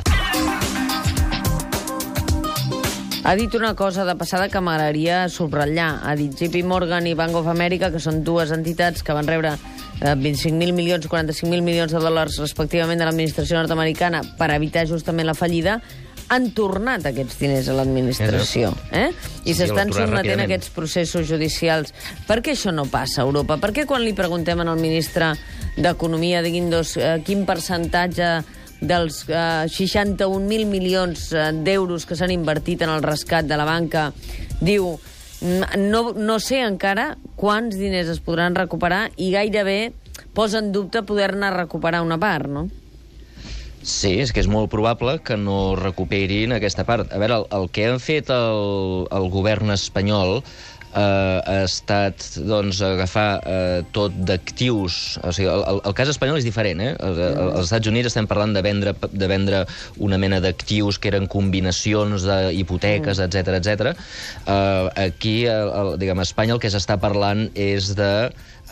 Ha 3.30 3.36
dit 3.36 3.54
una 3.54 3.76
cosa 3.76 4.06
de 4.08 4.16
passada 4.18 4.48
que 4.50 4.62
m'agradaria 4.64 5.28
subratllar. 5.30 5.90
Ha 6.08 6.16
dit 6.18 6.34
JP 6.34 6.64
Morgan 6.66 7.06
i 7.06 7.14
Bank 7.14 7.36
of 7.38 7.50
America, 7.52 7.92
que 7.94 8.00
són 8.02 8.24
dues 8.26 8.50
entitats 8.56 9.04
que 9.06 9.14
van 9.14 9.28
rebre 9.28 9.52
25.000 10.00 10.72
milions, 10.74 11.06
45.000 11.12 11.62
milions 11.62 11.92
de 11.92 12.00
dòlars 12.00 12.40
respectivament 12.40 13.02
de 13.02 13.06
l'administració 13.10 13.60
nord-americana 13.60 14.24
per 14.40 14.50
evitar 14.56 14.88
justament 14.88 15.28
la 15.28 15.36
fallida, 15.36 15.78
han 16.30 16.52
tornat 16.58 17.08
aquests 17.10 17.40
diners 17.42 17.70
a 17.70 17.76
l'administració. 17.80 18.72
Eh? 18.94 19.10
I 19.50 19.56
s'estan 19.58 19.90
sí, 19.90 19.98
sotmetent 19.98 20.44
aquests 20.46 20.72
processos 20.76 21.28
judicials. 21.30 21.94
Per 22.28 22.40
què 22.46 22.54
això 22.54 22.74
no 22.76 22.86
passa 22.90 23.24
a 23.24 23.28
Europa? 23.28 23.58
Per 23.62 23.74
què 23.76 23.88
quan 23.90 24.06
li 24.06 24.14
preguntem 24.18 24.62
al 24.62 24.72
ministre 24.80 25.34
d'Economia, 25.78 26.44
digui'ns 26.46 26.96
eh, 26.98 27.14
quin 27.26 27.46
percentatge 27.50 28.32
dels 28.80 29.24
eh, 29.28 29.68
61.000 29.68 30.70
milions 30.70 31.30
eh, 31.34 31.50
d'euros 31.66 32.06
que 32.06 32.18
s'han 32.20 32.34
invertit 32.36 32.86
en 32.86 32.94
el 32.94 33.04
rescat 33.04 33.50
de 33.50 33.58
la 33.60 33.68
banca, 33.68 34.10
diu 34.62 34.98
no, 35.40 36.02
no 36.12 36.36
sé 36.44 36.60
encara 36.66 37.14
quants 37.40 37.78
diners 37.80 38.10
es 38.12 38.20
podran 38.20 38.58
recuperar 38.60 39.06
i 39.16 39.32
gairebé 39.32 39.94
posa 40.36 40.60
en 40.60 40.74
dubte 40.76 41.04
poder-ne 41.08 41.50
recuperar 41.56 42.04
una 42.04 42.20
part, 42.20 42.48
no? 42.52 42.68
Sí, 43.82 44.18
és 44.20 44.34
que 44.36 44.42
és 44.44 44.50
molt 44.52 44.68
probable 44.72 45.20
que 45.24 45.38
no 45.40 45.76
recuperin 45.80 46.52
aquesta 46.56 46.84
part. 46.88 47.12
A 47.14 47.22
veure, 47.22 47.42
el, 47.42 47.48
el 47.56 47.70
que 47.72 47.88
han 47.88 48.02
fet 48.04 48.32
el, 48.34 49.08
el 49.16 49.30
govern 49.32 49.72
espanyol 49.72 50.42
eh, 50.94 51.40
ha 51.46 51.62
estat 51.64 52.26
doncs, 52.48 52.82
agafar 52.86 53.28
eh, 53.46 53.80
tot 53.96 54.16
d'actius... 54.28 55.20
O 55.24 55.34
sigui, 55.36 55.50
el, 55.52 55.82
el, 55.84 55.96
cas 55.98 56.12
espanyol 56.12 56.42
és 56.42 56.48
diferent. 56.48 56.82
Eh? 56.84 56.92
Els, 57.08 57.22
als 57.30 57.70
Estats 57.70 57.92
Units 57.92 58.12
estem 58.12 58.28
parlant 58.30 58.56
de 58.56 58.64
vendre, 58.66 58.96
de 59.12 59.32
vendre 59.32 59.64
una 59.98 60.20
mena 60.22 60.42
d'actius 60.44 61.00
que 61.00 61.12
eren 61.14 61.30
combinacions 61.32 62.28
d'hipoteques, 62.28 63.24
etc 63.26 63.56
etc. 63.60 63.94
Eh, 64.46 65.08
aquí, 65.08 65.38
el, 65.50 65.74
el, 65.82 65.96
diguem, 66.02 66.20
a 66.20 66.28
Espanya 66.28 66.58
el 66.58 66.64
que 66.64 66.74
s'està 66.74 67.00
parlant 67.02 67.48
és 67.56 67.94
de 68.00 68.12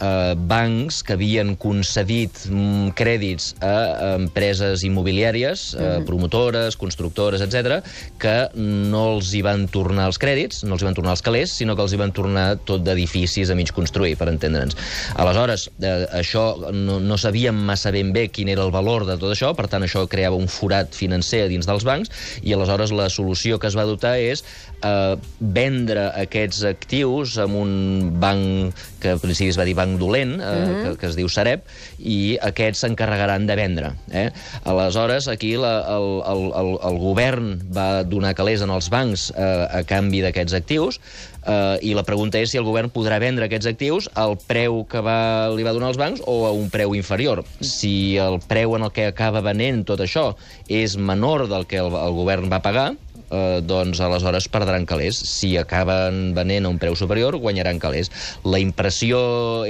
eh, 0.02 0.36
bancs 0.38 1.02
que 1.06 1.16
havien 1.18 1.56
concedit 1.60 2.44
mm, 2.50 2.94
crèdits 2.98 3.54
a 3.64 4.16
empreses 4.16 4.84
immobiliàries, 4.88 5.72
eh, 5.76 5.84
mhm. 5.86 6.08
promotores, 6.08 6.78
constructores, 6.80 7.44
etc, 7.44 7.82
que 8.22 8.36
no 8.56 9.04
els 9.14 9.34
hi 9.34 9.44
van 9.46 9.68
tornar 9.72 10.08
els 10.12 10.20
crèdits, 10.22 10.64
no 10.68 10.78
els 10.78 10.84
hi 10.84 10.90
van 10.90 10.98
tornar 10.98 11.16
els 11.18 11.26
calés, 11.26 11.54
sinó 11.54 11.76
que 11.76 11.86
els 11.86 11.94
hi 11.94 12.02
van 12.02 12.14
tornar 12.16 12.48
tot 12.68 12.84
d'edificis 12.86 13.52
a 13.52 13.58
mig 13.58 13.72
construir, 13.76 14.16
per 14.18 14.30
entendre'ns. 14.32 14.78
Aleshores, 15.18 15.68
eh, 15.82 16.08
això 16.22 16.72
no, 16.74 17.00
no 17.00 17.18
sabíem 17.18 17.58
massa 17.68 17.92
ben 17.96 18.14
bé 18.14 18.28
quin 18.34 18.52
era 18.54 18.66
el 18.66 18.74
valor 18.76 19.08
de 19.08 19.18
tot 19.20 19.34
això, 19.34 19.54
per 19.58 19.68
tant, 19.72 19.86
això 19.86 20.06
creava 20.10 20.38
un 20.40 20.50
forat 20.52 20.94
financer 20.96 21.48
dins 21.52 21.68
dels 21.68 21.86
bancs, 21.88 22.12
i 22.44 22.54
aleshores 22.54 22.94
la 22.96 23.10
solució 23.14 23.60
que 23.60 23.70
es 23.70 23.78
va 23.78 23.86
adoptar 23.88 24.18
és 24.22 24.44
eh, 24.84 25.16
vendre 25.40 26.08
aquests 26.22 26.64
actius 26.70 27.38
amb 27.42 27.58
un 27.60 27.74
banc 28.22 28.86
que 29.02 29.14
al 29.14 29.22
principi 29.22 29.52
es 29.54 29.60
va 29.60 29.66
dir 29.68 29.76
banc 29.78 30.00
dolent, 30.02 30.38
eh, 30.40 30.44
uh 30.44 30.56
mhm. 30.56 30.74
-huh. 30.74 30.92
que, 30.92 30.98
que 30.98 31.08
es 31.08 31.16
diu 31.16 31.30
Sareb, 31.30 31.62
i 32.00 32.38
aquests 32.42 32.80
s'encarregaran 32.80 33.46
de 33.48 33.56
vendre. 33.56 33.94
Eh? 34.12 34.32
Aleshores, 34.64 35.28
aquí 35.28 35.56
la, 35.56 35.86
el, 35.98 36.22
el, 36.26 36.44
el, 36.62 36.70
el 36.90 36.98
govern 36.98 37.60
va 37.76 38.04
donar 38.04 38.34
calés 38.34 38.62
en 38.62 38.70
els 38.70 38.90
bancs 38.90 39.32
eh, 39.36 39.68
a 39.72 39.84
canvi 39.84 40.22
d'aquests 40.22 40.54
actius, 40.54 41.00
eh, 41.46 41.78
i 41.82 41.94
la 41.94 42.04
pregunta 42.04 42.40
és 42.40 42.52
si 42.52 42.58
el 42.58 42.68
govern 42.68 42.92
podrà 42.94 43.20
vendre 43.20 43.46
aquests 43.46 43.68
actius 43.68 44.10
al 44.16 44.38
preu 44.38 44.84
que 44.90 45.02
va, 45.02 45.50
li 45.56 45.64
va 45.64 45.74
donar 45.74 45.90
els 45.90 45.98
bancs 45.98 46.22
o 46.26 46.46
a 46.48 46.52
un 46.52 46.70
preu 46.70 46.96
inferior. 46.96 47.44
Si 47.62 48.18
el 48.18 48.40
preu 48.48 48.76
en 48.76 48.84
el 48.84 48.92
que 48.92 49.08
acaba 49.08 49.42
venent 49.42 49.86
tot 49.86 50.00
això 50.04 50.36
és 50.68 50.98
menor 50.98 51.48
del 51.48 51.66
que 51.66 51.78
el, 51.78 51.94
el 51.94 52.18
govern 52.18 52.52
va 52.52 52.62
pagar, 52.66 52.96
eh, 53.32 53.60
doncs 53.64 54.02
aleshores 54.04 54.48
perdran 54.52 54.88
calés. 54.90 55.18
Si 55.18 55.56
acaben 55.58 56.34
venent 56.38 56.68
a 56.68 56.72
un 56.74 56.80
preu 56.82 56.96
superior, 57.00 57.38
guanyaran 57.42 57.82
calés. 57.84 58.12
La 58.44 58.62
impressió 58.64 59.20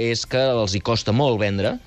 és 0.00 0.26
que 0.26 0.44
els 0.52 0.76
hi 0.76 0.82
costa 0.84 1.14
molt 1.16 1.40
vendre, 1.42 1.78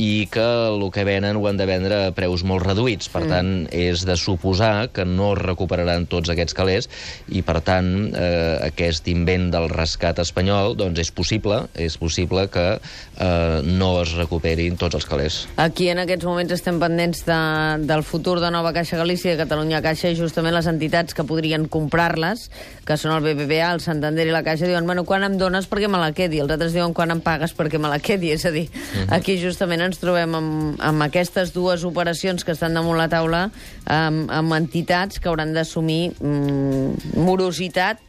i 0.00 0.26
que 0.32 0.44
el 0.70 0.86
que 0.94 1.04
venen 1.04 1.36
ho 1.36 1.44
han 1.48 1.58
de 1.60 1.66
vendre 1.68 1.98
a 2.06 2.12
preus 2.16 2.40
molt 2.48 2.64
reduïts. 2.64 3.10
Per 3.12 3.22
mm. 3.26 3.30
tant, 3.30 3.50
és 3.68 4.06
de 4.08 4.16
suposar 4.16 4.88
que 4.96 5.04
no 5.04 5.34
recuperaran 5.36 6.06
tots 6.10 6.32
aquests 6.32 6.56
calés 6.56 6.88
i, 7.28 7.42
per 7.44 7.58
tant, 7.66 7.90
eh, 8.16 8.56
aquest 8.70 9.10
invent 9.12 9.50
del 9.52 9.68
rescat 9.72 10.22
espanyol 10.24 10.76
doncs 10.80 11.02
és 11.04 11.12
possible, 11.12 11.66
és 11.76 11.98
possible 12.00 12.46
que 12.52 12.66
eh, 12.80 13.60
no 13.66 13.90
es 14.00 14.14
recuperin 14.16 14.78
tots 14.80 14.96
els 14.96 15.08
calés. 15.08 15.42
Aquí 15.60 15.90
en 15.92 16.00
aquests 16.06 16.24
moments 16.24 16.56
estem 16.56 16.80
pendents 16.80 17.24
de, 17.28 17.40
del 17.84 18.04
futur 18.06 18.38
de 18.40 18.50
Nova 18.54 18.72
Caixa 18.76 18.96
Galícia 19.00 19.34
i 19.34 19.36
de 19.36 19.44
Catalunya 19.44 19.82
Caixa 19.84 20.08
i 20.08 20.18
justament 20.18 20.56
les 20.56 20.70
entitats 20.70 21.16
que 21.16 21.26
podrien 21.28 21.68
comprar-les, 21.68 22.48
que 22.88 22.96
són 22.96 23.18
el 23.18 23.26
BBVA, 23.26 23.74
el 23.76 23.84
Santander 23.84 24.30
i 24.30 24.32
la 24.32 24.44
Caixa, 24.46 24.68
diuen, 24.70 24.88
bueno, 24.88 25.04
quan 25.04 25.28
em 25.28 25.36
dones 25.40 25.68
perquè 25.68 25.92
me 25.92 26.00
la 26.00 26.14
quedi? 26.16 26.40
Els 26.40 26.56
altres 26.56 26.72
diuen, 26.72 26.96
quan 26.96 27.12
em 27.12 27.20
pagues 27.24 27.52
perquè 27.56 27.78
me 27.78 27.92
la 27.92 28.00
quedi? 28.00 28.32
És 28.32 28.48
a 28.48 28.54
dir, 28.54 28.68
mm 28.70 28.80
-hmm. 28.80 29.12
aquí 29.14 29.36
justament 29.36 29.89
ens 29.90 30.00
trobem 30.00 30.36
amb, 30.38 30.78
amb 30.78 31.06
aquestes 31.06 31.52
dues 31.56 31.84
operacions 31.88 32.46
que 32.46 32.54
estan 32.54 32.78
damunt 32.78 32.98
la 33.00 33.10
taula, 33.12 33.48
amb, 33.90 34.30
amb 34.30 34.56
entitats 34.56 35.20
que 35.20 35.30
hauran 35.30 35.52
d'assumir 35.56 36.14
mm, 36.16 37.18
morositat 37.18 38.00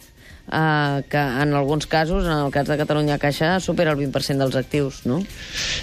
eh, 0.51 1.03
que 1.09 1.17
en 1.17 1.53
alguns 1.53 1.87
casos, 1.87 2.25
en 2.25 2.37
el 2.37 2.51
cas 2.51 2.67
de 2.67 2.77
Catalunya 2.77 3.17
Caixa, 3.19 3.59
supera 3.59 3.93
el 3.95 3.99
20% 3.99 4.45
dels 4.45 4.57
actius, 4.59 5.01
no? 5.09 5.21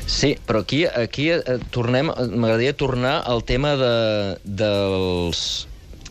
Sí, 0.06 0.36
però 0.46 0.62
aquí, 0.64 0.84
aquí 0.86 1.30
eh, 1.34 1.58
tornem, 1.74 2.12
m'agradaria 2.12 2.76
tornar 2.76 3.18
al 3.26 3.44
tema 3.48 3.74
de, 3.80 4.38
dels 4.44 5.66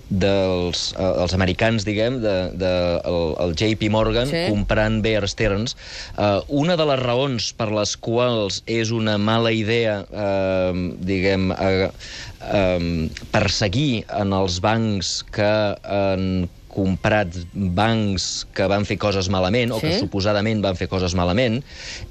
dels 0.10 0.92
eh, 0.96 1.08
els 1.24 1.36
americans, 1.36 1.86
diguem, 1.88 2.20
de, 2.24 2.36
de, 2.58 2.72
el, 3.08 3.34
el 3.44 3.56
JP 3.60 3.90
Morgan 3.94 4.32
sí. 4.32 4.46
comprant 4.52 5.02
Bear 5.06 5.28
Stearns. 5.30 5.76
Uh, 6.16 6.42
una 6.48 6.78
de 6.80 6.88
les 6.88 7.02
raons 7.02 7.52
per 7.58 7.70
les 7.74 7.96
quals 8.00 8.62
és 8.66 8.92
una 8.96 9.18
mala 9.20 9.52
idea, 9.56 10.00
uh, 10.08 10.72
diguem, 11.08 11.52
uh, 11.52 11.90
um, 12.52 13.08
perseguir 13.34 14.06
en 14.16 14.36
els 14.38 14.62
bancs 14.64 15.20
que 15.36 15.52
en 15.84 16.48
comprat 16.78 17.34
bancs 17.54 18.46
que 18.56 18.68
van 18.70 18.86
fer 18.86 19.00
coses 19.02 19.32
malament, 19.34 19.74
sí? 19.74 19.78
o 19.78 19.82
que 19.82 19.98
suposadament 19.98 20.62
van 20.64 20.78
fer 20.78 20.88
coses 20.92 21.16
malament, 21.18 21.60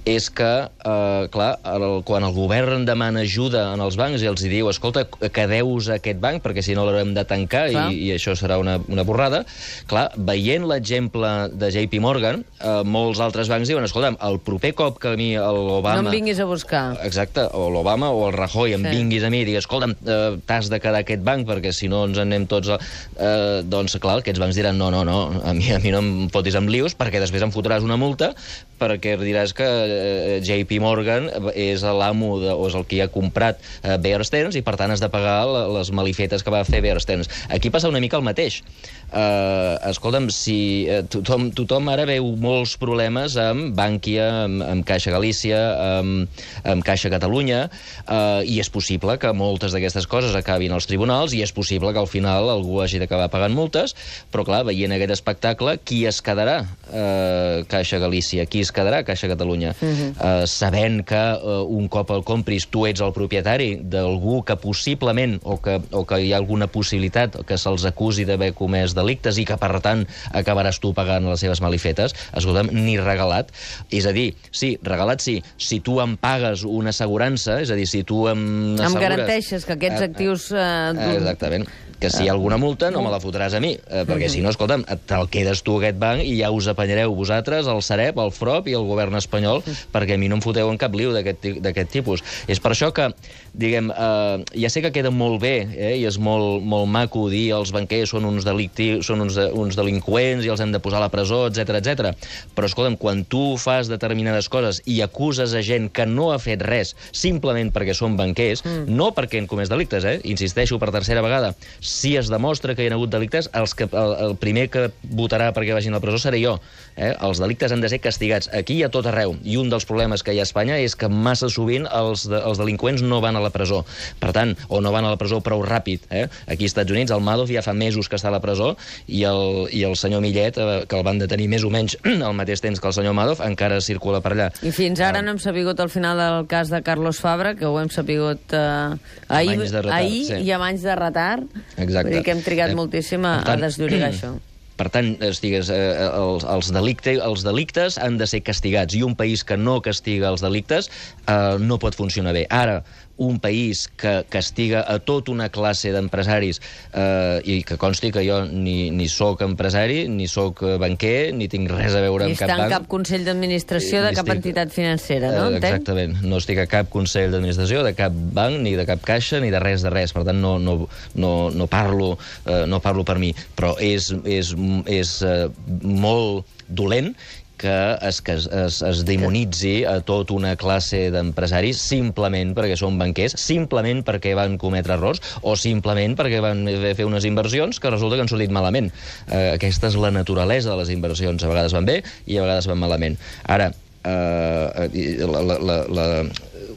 és 0.08 0.28
que, 0.34 0.50
eh, 0.66 1.26
clar, 1.32 1.50
el, 1.76 1.86
quan 2.08 2.26
el 2.26 2.34
govern 2.34 2.86
demana 2.88 3.22
ajuda 3.22 3.68
en 3.74 3.84
els 3.84 3.98
bancs 3.98 4.24
i 4.24 4.30
els 4.30 4.42
hi 4.42 4.50
diu, 4.50 4.70
escolta, 4.72 5.06
que 5.06 5.46
deus 5.50 5.90
a 5.90 6.00
aquest 6.00 6.20
banc, 6.22 6.42
perquè 6.44 6.64
si 6.66 6.74
no 6.76 6.86
l'haurem 6.86 7.14
de 7.16 7.26
tancar 7.28 7.66
i, 7.70 7.78
i 8.08 8.10
això 8.16 8.34
serà 8.38 8.58
una, 8.62 8.78
una 8.90 9.06
borrada, 9.06 9.44
clar, 9.90 10.08
veient 10.16 10.66
l'exemple 10.66 11.32
de 11.54 11.70
JP 11.74 12.02
Morgan, 12.02 12.42
eh, 12.58 12.82
molts 12.82 13.22
altres 13.22 13.50
bancs 13.52 13.70
diuen, 13.70 13.86
escolta, 13.86 14.14
el 14.26 14.40
proper 14.42 14.74
cop 14.78 15.00
que 15.02 15.14
a 15.14 15.20
mi 15.20 15.32
l'Obama... 15.36 16.02
No 16.02 16.10
em 16.10 16.18
vinguis 16.18 16.42
a 16.42 16.48
buscar. 16.48 16.84
Exacte, 17.06 17.46
o 17.54 17.68
l'Obama 17.72 18.10
o 18.10 18.26
el 18.28 18.36
Rajoy 18.36 18.74
em 18.76 18.86
sí. 18.88 18.94
vinguis 18.98 19.26
a 19.26 19.30
mi 19.32 19.44
i 19.44 19.48
digues, 19.48 19.64
escolta, 19.66 19.92
eh, 19.94 20.36
t'has 20.48 20.70
de 20.72 20.82
quedar 20.82 21.04
aquest 21.04 21.22
banc 21.26 21.46
perquè 21.48 21.72
si 21.76 21.90
no 21.92 22.04
ens 22.08 22.18
anem 22.22 22.48
tots 22.50 22.74
a... 22.74 22.80
Eh, 23.16 23.62
doncs, 23.66 23.96
clar, 24.02 24.18
aquests 24.22 24.42
bancs 24.42 24.55
diran 24.56 24.78
no, 24.78 24.90
no, 24.90 25.04
no, 25.06 25.18
a 25.44 25.52
mi, 25.56 25.68
a 25.72 25.80
mi 25.82 25.92
no 25.94 26.02
em 26.02 26.10
fotis 26.32 26.56
amb 26.58 26.72
lius 26.72 26.96
perquè 26.98 27.20
després 27.22 27.44
em 27.46 27.52
fotràs 27.54 27.86
una 27.86 27.98
multa 28.00 28.32
perquè 28.80 29.16
diràs 29.20 29.54
que 29.56 29.66
eh, 29.66 30.38
JP 30.44 30.80
Morgan 30.84 31.28
és 31.54 31.84
l'amo 31.84 32.34
o 32.36 32.66
és 32.68 32.76
el 32.76 32.84
que 32.88 33.00
ha 33.04 33.08
comprat 33.12 33.60
eh, 33.82 33.96
Bear 34.02 34.24
Stearns 34.26 34.58
i 34.58 34.64
per 34.66 34.76
tant 34.80 34.92
has 34.92 35.02
de 35.02 35.10
pagar 35.12 35.38
les 35.46 35.92
malifetes 35.96 36.44
que 36.44 36.52
va 36.52 36.64
fer 36.68 36.82
Bear 36.84 37.00
Stearns. 37.00 37.30
Aquí 37.48 37.72
passa 37.72 37.90
una 37.92 38.02
mica 38.02 38.20
el 38.20 38.26
mateix. 38.26 38.62
Uh, 39.06 39.78
escolta'm, 39.86 40.26
si 40.34 40.84
uh, 40.90 41.04
tothom, 41.06 41.46
tothom 41.54 41.86
ara 41.92 42.02
veu 42.08 42.26
molts 42.42 42.72
problemes 42.80 43.36
amb 43.38 43.70
Bànquia, 43.78 44.24
amb, 44.48 44.64
amb 44.66 44.86
Caixa 44.88 45.12
Galícia, 45.14 45.60
amb, 46.00 46.40
amb 46.66 46.82
Caixa 46.84 47.12
Catalunya, 47.12 47.60
uh, 48.02 48.42
i 48.42 48.58
és 48.58 48.70
possible 48.74 49.14
que 49.22 49.30
moltes 49.30 49.76
d'aquestes 49.76 50.08
coses 50.10 50.34
acabin 50.34 50.74
als 50.74 50.90
tribunals 50.90 51.36
i 51.38 51.44
és 51.46 51.54
possible 51.54 51.94
que 51.94 52.02
al 52.02 52.10
final 52.10 52.50
algú 52.50 52.82
hagi 52.82 52.98
d'acabar 52.98 53.30
pagant 53.30 53.54
multes, 53.54 53.94
però 54.34 54.42
clar, 54.46 54.62
veient 54.66 54.94
aquest 54.94 55.16
espectacle, 55.16 55.76
qui 55.84 56.04
es 56.08 56.20
quedarà 56.24 56.60
uh, 56.62 57.64
Caixa 57.70 57.98
Galícia? 58.02 58.46
Qui 58.50 58.62
es 58.64 58.72
quedarà 58.74 59.02
Caixa 59.06 59.28
Catalunya? 59.30 59.74
Uh 59.80 59.88
-huh. 59.88 60.10
uh, 60.14 60.46
sabent 60.46 61.02
que 61.04 61.22
uh, 61.36 61.66
un 61.66 61.88
cop 61.88 62.10
el 62.10 62.22
compris 62.24 62.68
tu 62.70 62.86
ets 62.86 63.00
el 63.00 63.12
propietari 63.12 63.76
d'algú 63.82 64.42
que 64.44 64.56
possiblement, 64.56 65.40
o 65.42 65.60
que, 65.60 65.80
o 65.90 66.04
que 66.06 66.20
hi 66.20 66.32
ha 66.32 66.36
alguna 66.36 66.66
possibilitat 66.66 67.44
que 67.46 67.58
se'ls 67.58 67.84
acusi 67.84 68.24
d'haver 68.24 68.52
comès 68.54 68.94
delictes 68.94 69.38
i 69.38 69.44
que, 69.44 69.56
per 69.56 69.80
tant, 69.80 70.06
acabaràs 70.32 70.80
tu 70.80 70.92
pagant 70.94 71.26
les 71.28 71.40
seves 71.40 71.60
malifetes, 71.60 72.14
escolta'm, 72.32 72.70
ni 72.72 72.98
regalat. 72.98 73.50
És 73.90 74.06
a 74.06 74.12
dir, 74.12 74.34
sí, 74.50 74.78
regalat 74.82 75.20
sí, 75.20 75.42
si 75.56 75.80
tu 75.80 76.00
em 76.00 76.16
pagues 76.16 76.64
una 76.64 76.90
assegurança, 76.90 77.60
és 77.60 77.70
a 77.70 77.74
dir, 77.74 77.86
si 77.86 78.04
tu 78.04 78.28
em 78.28 78.74
assegures... 78.74 78.94
Em 78.94 79.00
garanteixes 79.00 79.64
que 79.64 79.72
aquests 79.72 80.00
eh, 80.00 80.04
actius... 80.04 80.50
Eh, 80.52 81.16
exactament 81.16 81.66
que 81.98 82.10
si 82.10 82.24
hi 82.24 82.28
ha 82.28 82.32
alguna 82.32 82.58
multa 82.60 82.90
no 82.92 83.02
me 83.04 83.10
la 83.12 83.20
fotràs 83.22 83.56
a 83.56 83.60
mi, 83.62 83.72
eh, 83.72 84.04
perquè 84.08 84.28
si 84.28 84.35
no, 84.44 84.52
escolta'm, 84.52 84.84
te'l 85.08 85.28
quedes 85.32 85.62
tu 85.66 85.78
aquest 85.78 85.98
banc 86.00 86.24
i 86.24 86.36
ja 86.40 86.50
us 86.54 86.68
apanyareu 86.72 87.14
vosaltres, 87.16 87.68
el 87.70 87.82
Sareb, 87.84 88.18
el 88.22 88.32
FROP 88.34 88.70
i 88.70 88.76
el 88.78 88.86
govern 88.88 89.16
espanyol, 89.18 89.62
perquè 89.94 90.16
a 90.16 90.20
mi 90.20 90.30
no 90.30 90.38
em 90.38 90.44
foteu 90.44 90.70
en 90.72 90.78
cap 90.80 90.94
liu 90.96 91.12
d'aquest 91.14 91.92
tipus. 91.92 92.24
És 92.50 92.60
per 92.62 92.72
això 92.74 92.90
que, 92.96 93.08
diguem, 93.56 93.90
eh, 93.90 94.44
ja 94.62 94.70
sé 94.72 94.82
que 94.84 94.92
queda 94.94 95.12
molt 95.14 95.40
bé 95.42 95.54
eh, 95.64 95.94
i 96.00 96.06
és 96.08 96.18
molt, 96.18 96.64
molt 96.64 96.88
maco 96.90 97.26
dir 97.32 97.50
els 97.56 97.72
banquers 97.74 98.12
són 98.14 98.28
uns 98.28 98.46
delictius, 98.46 99.06
són 99.08 99.24
uns, 99.24 99.36
de, 99.38 99.48
uns 99.56 99.78
delinqüents 99.78 100.46
i 100.46 100.52
els 100.52 100.62
hem 100.62 100.74
de 100.74 100.82
posar 100.82 101.00
a 101.00 101.06
la 101.06 101.12
presó, 101.12 101.46
etc 101.50 101.80
etc. 101.80 102.12
però 102.56 102.68
escolta'm, 102.68 102.98
quan 103.00 103.24
tu 103.24 103.56
fas 103.60 103.90
determinades 103.92 104.50
coses 104.52 104.82
i 104.84 105.00
acuses 105.04 105.54
a 105.54 105.62
gent 105.64 105.88
que 105.94 106.06
no 106.08 106.30
ha 106.32 106.40
fet 106.42 106.62
res 106.64 106.94
simplement 107.12 107.72
perquè 107.74 107.94
són 107.96 108.16
banquers, 108.18 108.64
mm. 108.64 108.92
no 108.96 109.10
perquè 109.16 109.40
han 109.40 109.50
comès 109.50 109.72
delictes, 109.72 110.04
eh? 110.04 110.18
insisteixo 110.24 110.80
per 110.82 110.92
tercera 110.94 111.24
vegada, 111.24 111.54
si 111.80 112.16
es 112.16 112.30
demostra 112.32 112.74
que 112.74 112.84
hi 112.84 112.90
ha 112.90 112.96
hagut 112.96 113.12
delictes, 113.12 113.50
els 113.56 113.74
que, 113.76 113.88
el 113.88 114.15
primer 114.40 114.68
que 114.72 114.88
votarà 115.02 115.52
perquè 115.56 115.74
vagin 115.76 115.94
a 115.94 115.98
la 115.98 116.04
presó 116.04 116.20
seré 116.22 116.40
jo. 116.42 116.56
Eh? 116.96 117.12
Els 117.12 117.40
delictes 117.42 117.72
han 117.72 117.82
de 117.84 117.90
ser 117.92 118.00
castigats 118.02 118.48
aquí 118.56 118.78
i 118.80 118.84
a 118.86 118.90
tot 118.92 119.06
arreu. 119.08 119.36
I 119.44 119.58
un 119.60 119.70
dels 119.72 119.86
problemes 119.88 120.24
que 120.24 120.34
hi 120.34 120.40
ha 120.40 120.46
a 120.46 120.48
Espanya 120.48 120.78
és 120.80 120.96
que 120.96 121.10
massa 121.12 121.50
sovint 121.52 121.86
els, 121.86 122.26
de, 122.30 122.40
els 122.40 122.60
delinqüents 122.60 123.04
no 123.04 123.20
van 123.24 123.36
a 123.36 123.42
la 123.44 123.52
presó. 123.54 123.82
Per 124.20 124.32
tant, 124.36 124.54
o 124.68 124.80
no 124.80 124.92
van 124.94 125.06
a 125.06 125.12
la 125.12 125.20
presó 125.20 125.42
prou 125.44 125.62
ràpid. 125.66 126.08
Eh? 126.10 126.26
Aquí 126.46 126.66
als 126.66 126.72
Estats 126.72 126.92
Units 126.92 127.14
el 127.14 127.24
Madoff 127.24 127.52
ja 127.52 127.64
fa 127.64 127.74
mesos 127.76 128.08
que 128.08 128.18
està 128.18 128.30
a 128.32 128.34
la 128.34 128.42
presó 128.44 128.74
i 129.06 129.22
el, 129.28 129.66
i 129.76 129.84
el 129.88 129.96
senyor 130.00 130.24
Millet, 130.24 130.58
eh, 130.58 130.84
que 130.88 130.98
el 130.98 131.04
van 131.06 131.20
detenir 131.20 131.48
més 131.52 131.66
o 131.66 131.70
menys 131.72 131.98
al 132.28 132.34
mateix 132.36 132.64
temps 132.64 132.80
que 132.80 132.90
el 132.90 132.96
senyor 132.96 133.16
Madoff, 133.16 133.44
encara 133.44 133.80
circula 133.84 134.22
per 134.24 134.34
allà. 134.34 134.50
I 134.66 134.72
fins 134.74 135.02
ara 135.04 135.22
no 135.24 135.34
hem 135.34 135.42
sabut 135.42 135.80
el 135.82 135.92
final 135.92 136.20
del 136.20 136.48
cas 136.50 136.72
de 136.72 136.82
Carlos 136.86 137.20
Fabra, 137.22 137.54
que 137.58 137.68
ho 137.68 137.76
hem 137.80 137.92
sabut 137.92 138.56
eh, 138.56 138.96
ahir, 139.28 139.58
retard, 139.60 139.92
ahir 139.92 140.24
sí. 140.30 140.40
i 140.46 140.52
amb 140.56 140.68
anys 140.68 140.86
de 140.86 140.96
retard. 140.98 141.46
Exacte. 141.76 142.08
Vull 142.08 142.16
dir 142.18 142.24
que 142.26 142.34
hem 142.34 142.42
trigat 142.46 142.72
eh, 142.72 142.78
moltíssim 142.78 143.26
a, 143.28 143.36
tant, 143.46 143.60
a 143.60 143.68
desllorigar 143.68 144.05
això. 144.10 144.36
Per 144.76 144.90
tant, 144.92 145.14
estigues, 145.24 145.70
eh, 145.72 145.76
els, 146.04 146.44
els, 146.44 146.68
delicte, 146.76 147.14
els 147.24 147.44
delictes 147.46 147.96
han 147.96 148.18
de 148.20 148.26
ser 148.28 148.42
castigats 148.44 148.96
i 148.96 149.00
un 149.06 149.14
país 149.16 149.40
que 149.48 149.56
no 149.56 149.78
castiga 149.80 150.28
els 150.28 150.44
delictes 150.44 150.90
eh, 151.24 151.56
no 151.60 151.78
pot 151.80 151.96
funcionar 151.96 152.34
bé. 152.36 152.44
Ara, 152.52 152.82
un 153.16 153.40
país 153.40 153.88
que 153.96 154.24
castiga 154.28 154.84
a 154.86 154.98
tota 154.98 155.32
una 155.32 155.48
classe 155.48 155.92
d'empresaris 155.94 156.60
eh, 156.92 157.40
i 157.44 157.62
que 157.66 157.78
consti 157.80 158.12
que 158.12 158.24
jo 158.26 158.42
ni, 158.44 158.90
ni 158.92 159.08
sóc 159.08 159.42
empresari, 159.46 160.04
ni 160.12 160.28
sóc 160.28 160.62
banquer, 160.80 161.32
ni 161.36 161.48
tinc 161.52 161.70
res 161.72 161.96
a 161.96 162.02
veure 162.04 162.28
ni 162.28 162.34
amb 162.34 162.42
cap 162.42 162.50
banc. 162.50 162.58
Ni 162.58 162.66
està 162.66 162.68
en 162.68 162.74
cap 162.74 162.90
consell 162.92 163.24
d'administració 163.26 164.02
de 164.04 164.12
cap 164.12 164.26
estic, 164.26 164.36
entitat 164.36 164.74
financera, 164.74 165.32
no? 165.36 165.48
Eh, 165.50 165.60
exactament. 165.60 166.18
No 166.26 166.40
estic 166.42 166.60
a 166.62 166.68
cap 166.70 166.90
consell 166.92 167.32
d'administració 167.34 167.84
de 167.86 167.94
cap 167.98 168.12
banc, 168.36 168.60
ni 168.64 168.76
de 168.78 168.86
cap 168.88 169.02
caixa, 169.06 169.40
ni 169.42 169.52
de 169.54 169.62
res 169.62 169.86
de 169.86 169.92
res. 169.94 170.14
Per 170.16 170.26
tant, 170.28 170.40
no, 170.42 170.56
no, 170.62 170.78
no, 171.14 171.32
no, 171.54 171.70
parlo, 171.72 172.14
eh, 172.44 172.64
no 172.68 172.82
parlo 172.84 173.06
per 173.08 173.18
mi. 173.22 173.32
Però 173.56 173.74
és, 173.82 174.12
és, 174.24 174.52
és 174.98 175.16
eh, 175.26 175.40
molt 175.82 176.56
dolent 176.66 177.14
que 177.56 177.96
es, 178.02 178.20
que 178.22 178.36
es, 178.38 178.48
es, 178.50 179.04
demonitzi 179.08 179.84
a 179.88 179.98
tota 180.06 180.34
una 180.36 180.54
classe 180.60 181.06
d'empresaris 181.14 181.80
simplement 181.80 182.54
perquè 182.56 182.76
són 182.78 182.98
banquers, 183.00 183.36
simplement 183.40 184.02
perquè 184.06 184.34
van 184.38 184.58
cometre 184.60 184.96
errors 184.96 185.22
o 185.42 185.56
simplement 185.58 186.16
perquè 186.18 186.42
van 186.44 186.66
fer 186.98 187.08
unes 187.08 187.26
inversions 187.28 187.80
que 187.80 187.92
resulta 187.92 188.16
que 188.16 188.26
han 188.26 188.32
sortit 188.32 188.54
malament. 188.54 188.92
Eh, 189.30 189.56
aquesta 189.56 189.90
és 189.90 189.98
la 190.00 190.12
naturalesa 190.14 190.72
de 190.72 190.80
les 190.82 190.92
inversions. 190.94 191.42
A 191.42 191.50
vegades 191.52 191.74
van 191.76 191.88
bé 191.88 192.00
i 192.26 192.38
a 192.38 192.44
vegades 192.44 192.68
van 192.70 192.80
malament. 192.82 193.18
Ara, 193.48 193.72
eh, 194.04 195.24
la, 195.26 195.42
la, 195.42 195.58
la, 195.58 195.78
la, 195.88 196.06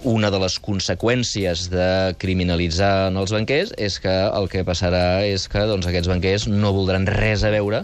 una 0.08 0.30
de 0.32 0.40
les 0.40 0.56
conseqüències 0.64 1.66
de 1.74 2.16
criminalitzar 2.22 3.10
els 3.10 3.34
banquers 3.36 3.74
és 3.78 3.98
que 4.00 4.14
el 4.28 4.48
que 4.52 4.64
passarà 4.68 5.26
és 5.28 5.48
que 5.52 5.66
doncs, 5.68 5.88
aquests 5.90 6.10
banquers 6.12 6.48
no 6.48 6.72
voldran 6.76 7.08
res 7.10 7.44
a 7.44 7.52
veure 7.52 7.84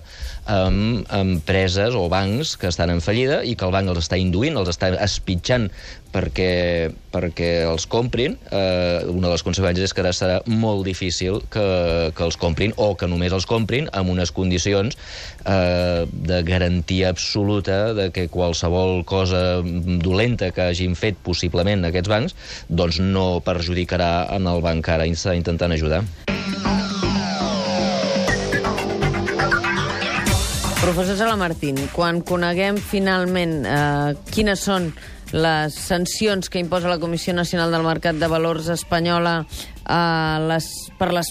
amb 0.51 1.10
empreses 1.15 1.98
o 1.98 2.07
bancs 2.12 2.55
que 2.62 2.69
estan 2.72 2.93
en 2.93 3.01
fallida 3.03 3.41
i 3.43 3.55
que 3.55 3.67
el 3.67 3.74
banc 3.75 3.91
els 3.91 4.05
està 4.05 4.19
induint, 4.22 4.55
els 4.55 4.72
està 4.72 4.93
espitjant 5.03 5.67
perquè, 6.15 6.91
perquè 7.12 7.50
els 7.67 7.86
comprin, 7.91 8.38
eh, 8.48 9.03
una 9.12 9.27
de 9.27 9.34
les 9.34 9.43
conseqüències 9.43 9.89
és 9.89 9.93
que 9.95 10.03
ara 10.03 10.13
serà 10.15 10.38
molt 10.48 10.86
difícil 10.88 11.41
que, 11.51 11.65
que 12.15 12.24
els 12.24 12.39
comprin 12.39 12.72
o 12.79 12.93
que 12.95 13.10
només 13.12 13.36
els 13.36 13.48
comprin 13.50 13.89
amb 13.91 14.13
unes 14.13 14.31
condicions 14.36 14.95
eh, 15.43 16.05
de 16.07 16.41
garantia 16.48 17.12
absoluta 17.12 17.93
de 17.98 18.10
que 18.15 18.29
qualsevol 18.31 19.03
cosa 19.03 19.60
dolenta 19.63 20.53
que 20.55 20.69
hagin 20.69 20.95
fet 20.95 21.19
possiblement 21.25 21.84
aquests 21.89 22.12
bancs 22.12 22.38
doncs 22.69 23.01
no 23.03 23.41
perjudicarà 23.43 24.29
en 24.38 24.48
el 24.48 24.63
banc 24.63 24.86
que 24.86 24.95
ara 24.95 25.10
està 25.10 25.36
intentant 25.36 25.75
ajudar. 25.75 26.03
Professor 30.86 31.17
Salamartín, 31.17 31.79
quan 31.95 32.19
coneguem 32.22 32.77
finalment 32.77 33.55
eh, 33.65 34.15
quines 34.29 34.62
són 34.67 34.91
les 35.36 35.75
sancions 35.75 36.48
que 36.48 36.62
imposa 36.63 36.88
la 36.88 37.00
Comissió 37.00 37.34
Nacional 37.36 37.74
del 37.74 37.84
Mercat 37.84 38.15
de 38.15 38.27
Valors 38.32 38.70
espanyola 38.72 39.42
eh, 39.44 40.38
les, 40.48 40.70
per 40.96 41.12
la 41.12 41.25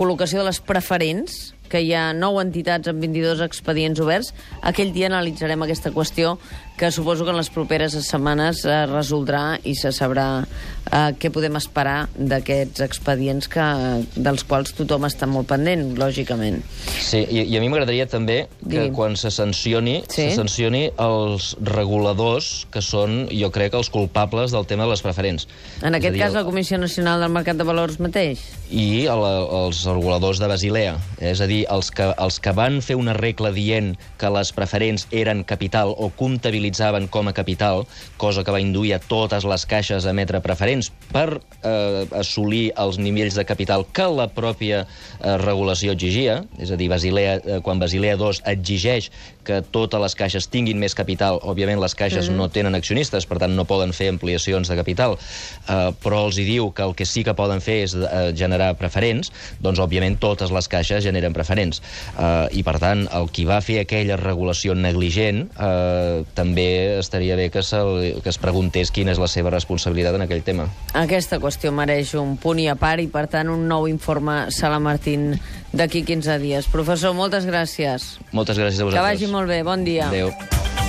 col·locació 0.00 0.40
de 0.40 0.48
les 0.48 0.62
preferents, 0.64 1.34
que 1.70 1.82
hi 1.84 1.92
ha 1.94 2.10
nou 2.16 2.40
entitats 2.40 2.90
amb 2.90 3.04
22 3.04 3.44
expedients 3.44 4.00
oberts. 4.02 4.32
Aquell 4.66 4.94
dia 4.96 5.10
analitzarem 5.10 5.60
aquesta 5.62 5.92
qüestió 5.94 6.38
que 6.80 6.90
suposo 6.90 7.26
que 7.26 7.30
en 7.30 7.36
les 7.36 7.50
properes 7.52 7.92
setmanes 7.92 8.62
es 8.64 8.86
resoldrà 8.88 9.58
i 9.68 9.74
se 9.76 9.90
sabrà 9.92 10.46
eh, 10.88 11.10
què 11.20 11.28
podem 11.28 11.58
esperar 11.58 12.06
d'aquests 12.16 12.80
expedients 12.86 13.50
que, 13.52 13.66
dels 14.16 14.46
quals 14.48 14.72
tothom 14.78 15.04
està 15.04 15.28
molt 15.28 15.50
pendent, 15.50 15.90
lògicament. 16.00 16.62
Sí, 16.88 17.20
i, 17.20 17.42
i 17.44 17.58
a 17.58 17.60
mi 17.60 17.68
m'agradaria 17.68 18.06
també 18.08 18.38
que 18.62 18.86
Digui. 18.86 18.94
quan 18.96 19.18
se 19.20 19.28
sancioni, 19.34 19.98
sí? 20.08 20.30
se 20.30 20.38
sancioni 20.38 20.86
els 20.96 21.50
reguladors 21.68 22.64
que 22.72 22.80
són, 22.80 23.26
jo 23.28 23.52
crec, 23.52 23.76
els 23.76 23.92
culpables 23.92 24.56
del 24.56 24.64
tema 24.70 24.88
de 24.88 24.94
les 24.94 25.04
preferents. 25.04 25.44
En 25.84 25.98
aquest 25.98 26.16
dir, 26.16 26.24
cas, 26.24 26.38
la 26.38 26.46
Comissió 26.48 26.80
Nacional 26.80 27.20
del 27.20 27.36
Mercat 27.36 27.60
de 27.60 27.68
Valors 27.68 28.00
mateix? 28.00 28.46
I 28.72 29.04
el, 29.04 29.26
els 29.66 29.84
reguladors 29.84 30.40
de 30.40 30.48
Basilea. 30.48 30.96
És 31.20 31.44
a 31.44 31.50
dir, 31.50 31.66
els 31.68 31.92
que, 31.92 32.08
els 32.16 32.40
que 32.40 32.56
van 32.56 32.80
fer 32.80 32.96
una 32.96 33.12
regla 33.20 33.52
dient 33.52 33.92
que 34.16 34.32
les 34.32 34.56
preferents 34.56 35.04
eren 35.12 35.44
capital 35.44 35.92
o 35.92 36.08
comptabilitzaven 36.70 37.08
com 37.08 37.28
a 37.28 37.32
capital, 37.32 37.86
cosa 38.16 38.44
que 38.44 38.50
va 38.50 38.60
induir 38.60 38.94
a 38.94 39.00
totes 39.00 39.44
les 39.44 39.66
caixes 39.66 40.06
a 40.06 40.10
emetre 40.10 40.40
preferents 40.40 40.90
per 41.12 41.40
eh, 41.62 42.06
assolir 42.16 42.72
els 42.78 42.98
nivells 42.98 43.34
de 43.34 43.44
capital 43.44 43.84
que 43.92 44.06
la 44.06 44.28
pròpia 44.28 44.86
eh, 44.86 45.36
regulació 45.38 45.92
exigia, 45.92 46.44
és 46.58 46.70
a 46.70 46.76
dir, 46.76 46.88
Basilea, 46.88 47.40
eh, 47.40 47.60
quan 47.62 47.78
Basilea 47.80 48.16
II 48.16 48.42
exigeix 48.46 49.10
que 49.44 49.62
totes 49.62 50.00
les 50.00 50.14
caixes 50.14 50.48
tinguin 50.52 50.78
més 50.78 50.94
capital, 50.94 51.40
òbviament 51.42 51.80
les 51.80 51.94
caixes 51.94 52.28
mm 52.28 52.32
-hmm. 52.32 52.36
no 52.36 52.48
tenen 52.48 52.74
accionistes, 52.74 53.26
per 53.26 53.38
tant 53.38 53.54
no 53.56 53.64
poden 53.64 53.92
fer 53.92 54.08
ampliacions 54.08 54.68
de 54.68 54.76
capital, 54.76 55.16
eh, 55.68 55.90
però 56.02 56.26
els 56.26 56.38
hi 56.38 56.44
diu 56.44 56.72
que 56.72 56.82
el 56.82 56.94
que 56.94 57.06
sí 57.06 57.24
que 57.24 57.34
poden 57.34 57.60
fer 57.60 57.82
és 57.84 57.94
eh, 57.94 58.32
generar 58.36 58.76
preferents, 58.76 59.32
doncs 59.60 59.78
òbviament 59.78 60.18
totes 60.18 60.50
les 60.50 60.68
caixes 60.68 61.04
generen 61.04 61.32
preferents. 61.32 61.82
Eh, 62.18 62.58
I 62.58 62.62
per 62.62 62.78
tant, 62.78 63.08
el 63.12 63.30
qui 63.30 63.44
va 63.44 63.60
fer 63.60 63.80
aquella 63.80 64.16
regulació 64.16 64.74
negligent 64.74 65.50
eh, 65.58 66.24
també 66.60 66.98
estaria 67.00 67.36
bé 67.36 67.50
que, 67.50 67.62
se, 67.62 67.78
que 68.22 68.28
es 68.28 68.38
preguntés 68.38 68.90
quina 68.90 69.12
és 69.14 69.20
la 69.20 69.28
seva 69.28 69.50
responsabilitat 69.50 70.16
en 70.16 70.26
aquell 70.26 70.42
tema. 70.44 70.68
Aquesta 70.94 71.40
qüestió 71.40 71.72
mereix 71.72 72.14
un 72.18 72.36
punt 72.40 72.60
i 72.60 72.68
a 72.68 72.76
part 72.76 73.00
i 73.02 73.08
per 73.08 73.26
tant 73.30 73.50
un 73.50 73.66
nou 73.68 73.88
informe 73.88 74.50
Sala 74.50 74.80
Martín 74.80 75.34
d'aquí 75.72 76.04
15 76.04 76.38
dies. 76.42 76.68
Professor, 76.70 77.14
moltes 77.14 77.46
gràcies. 77.48 78.16
Moltes 78.32 78.58
gràcies 78.58 78.80
a 78.80 78.88
vosaltres. 78.88 79.00
Que 79.00 79.08
vagi 79.08 79.32
molt 79.32 79.48
bé. 79.48 79.62
Bon 79.64 79.84
dia. 79.84 80.10
Adéu. 80.10 80.79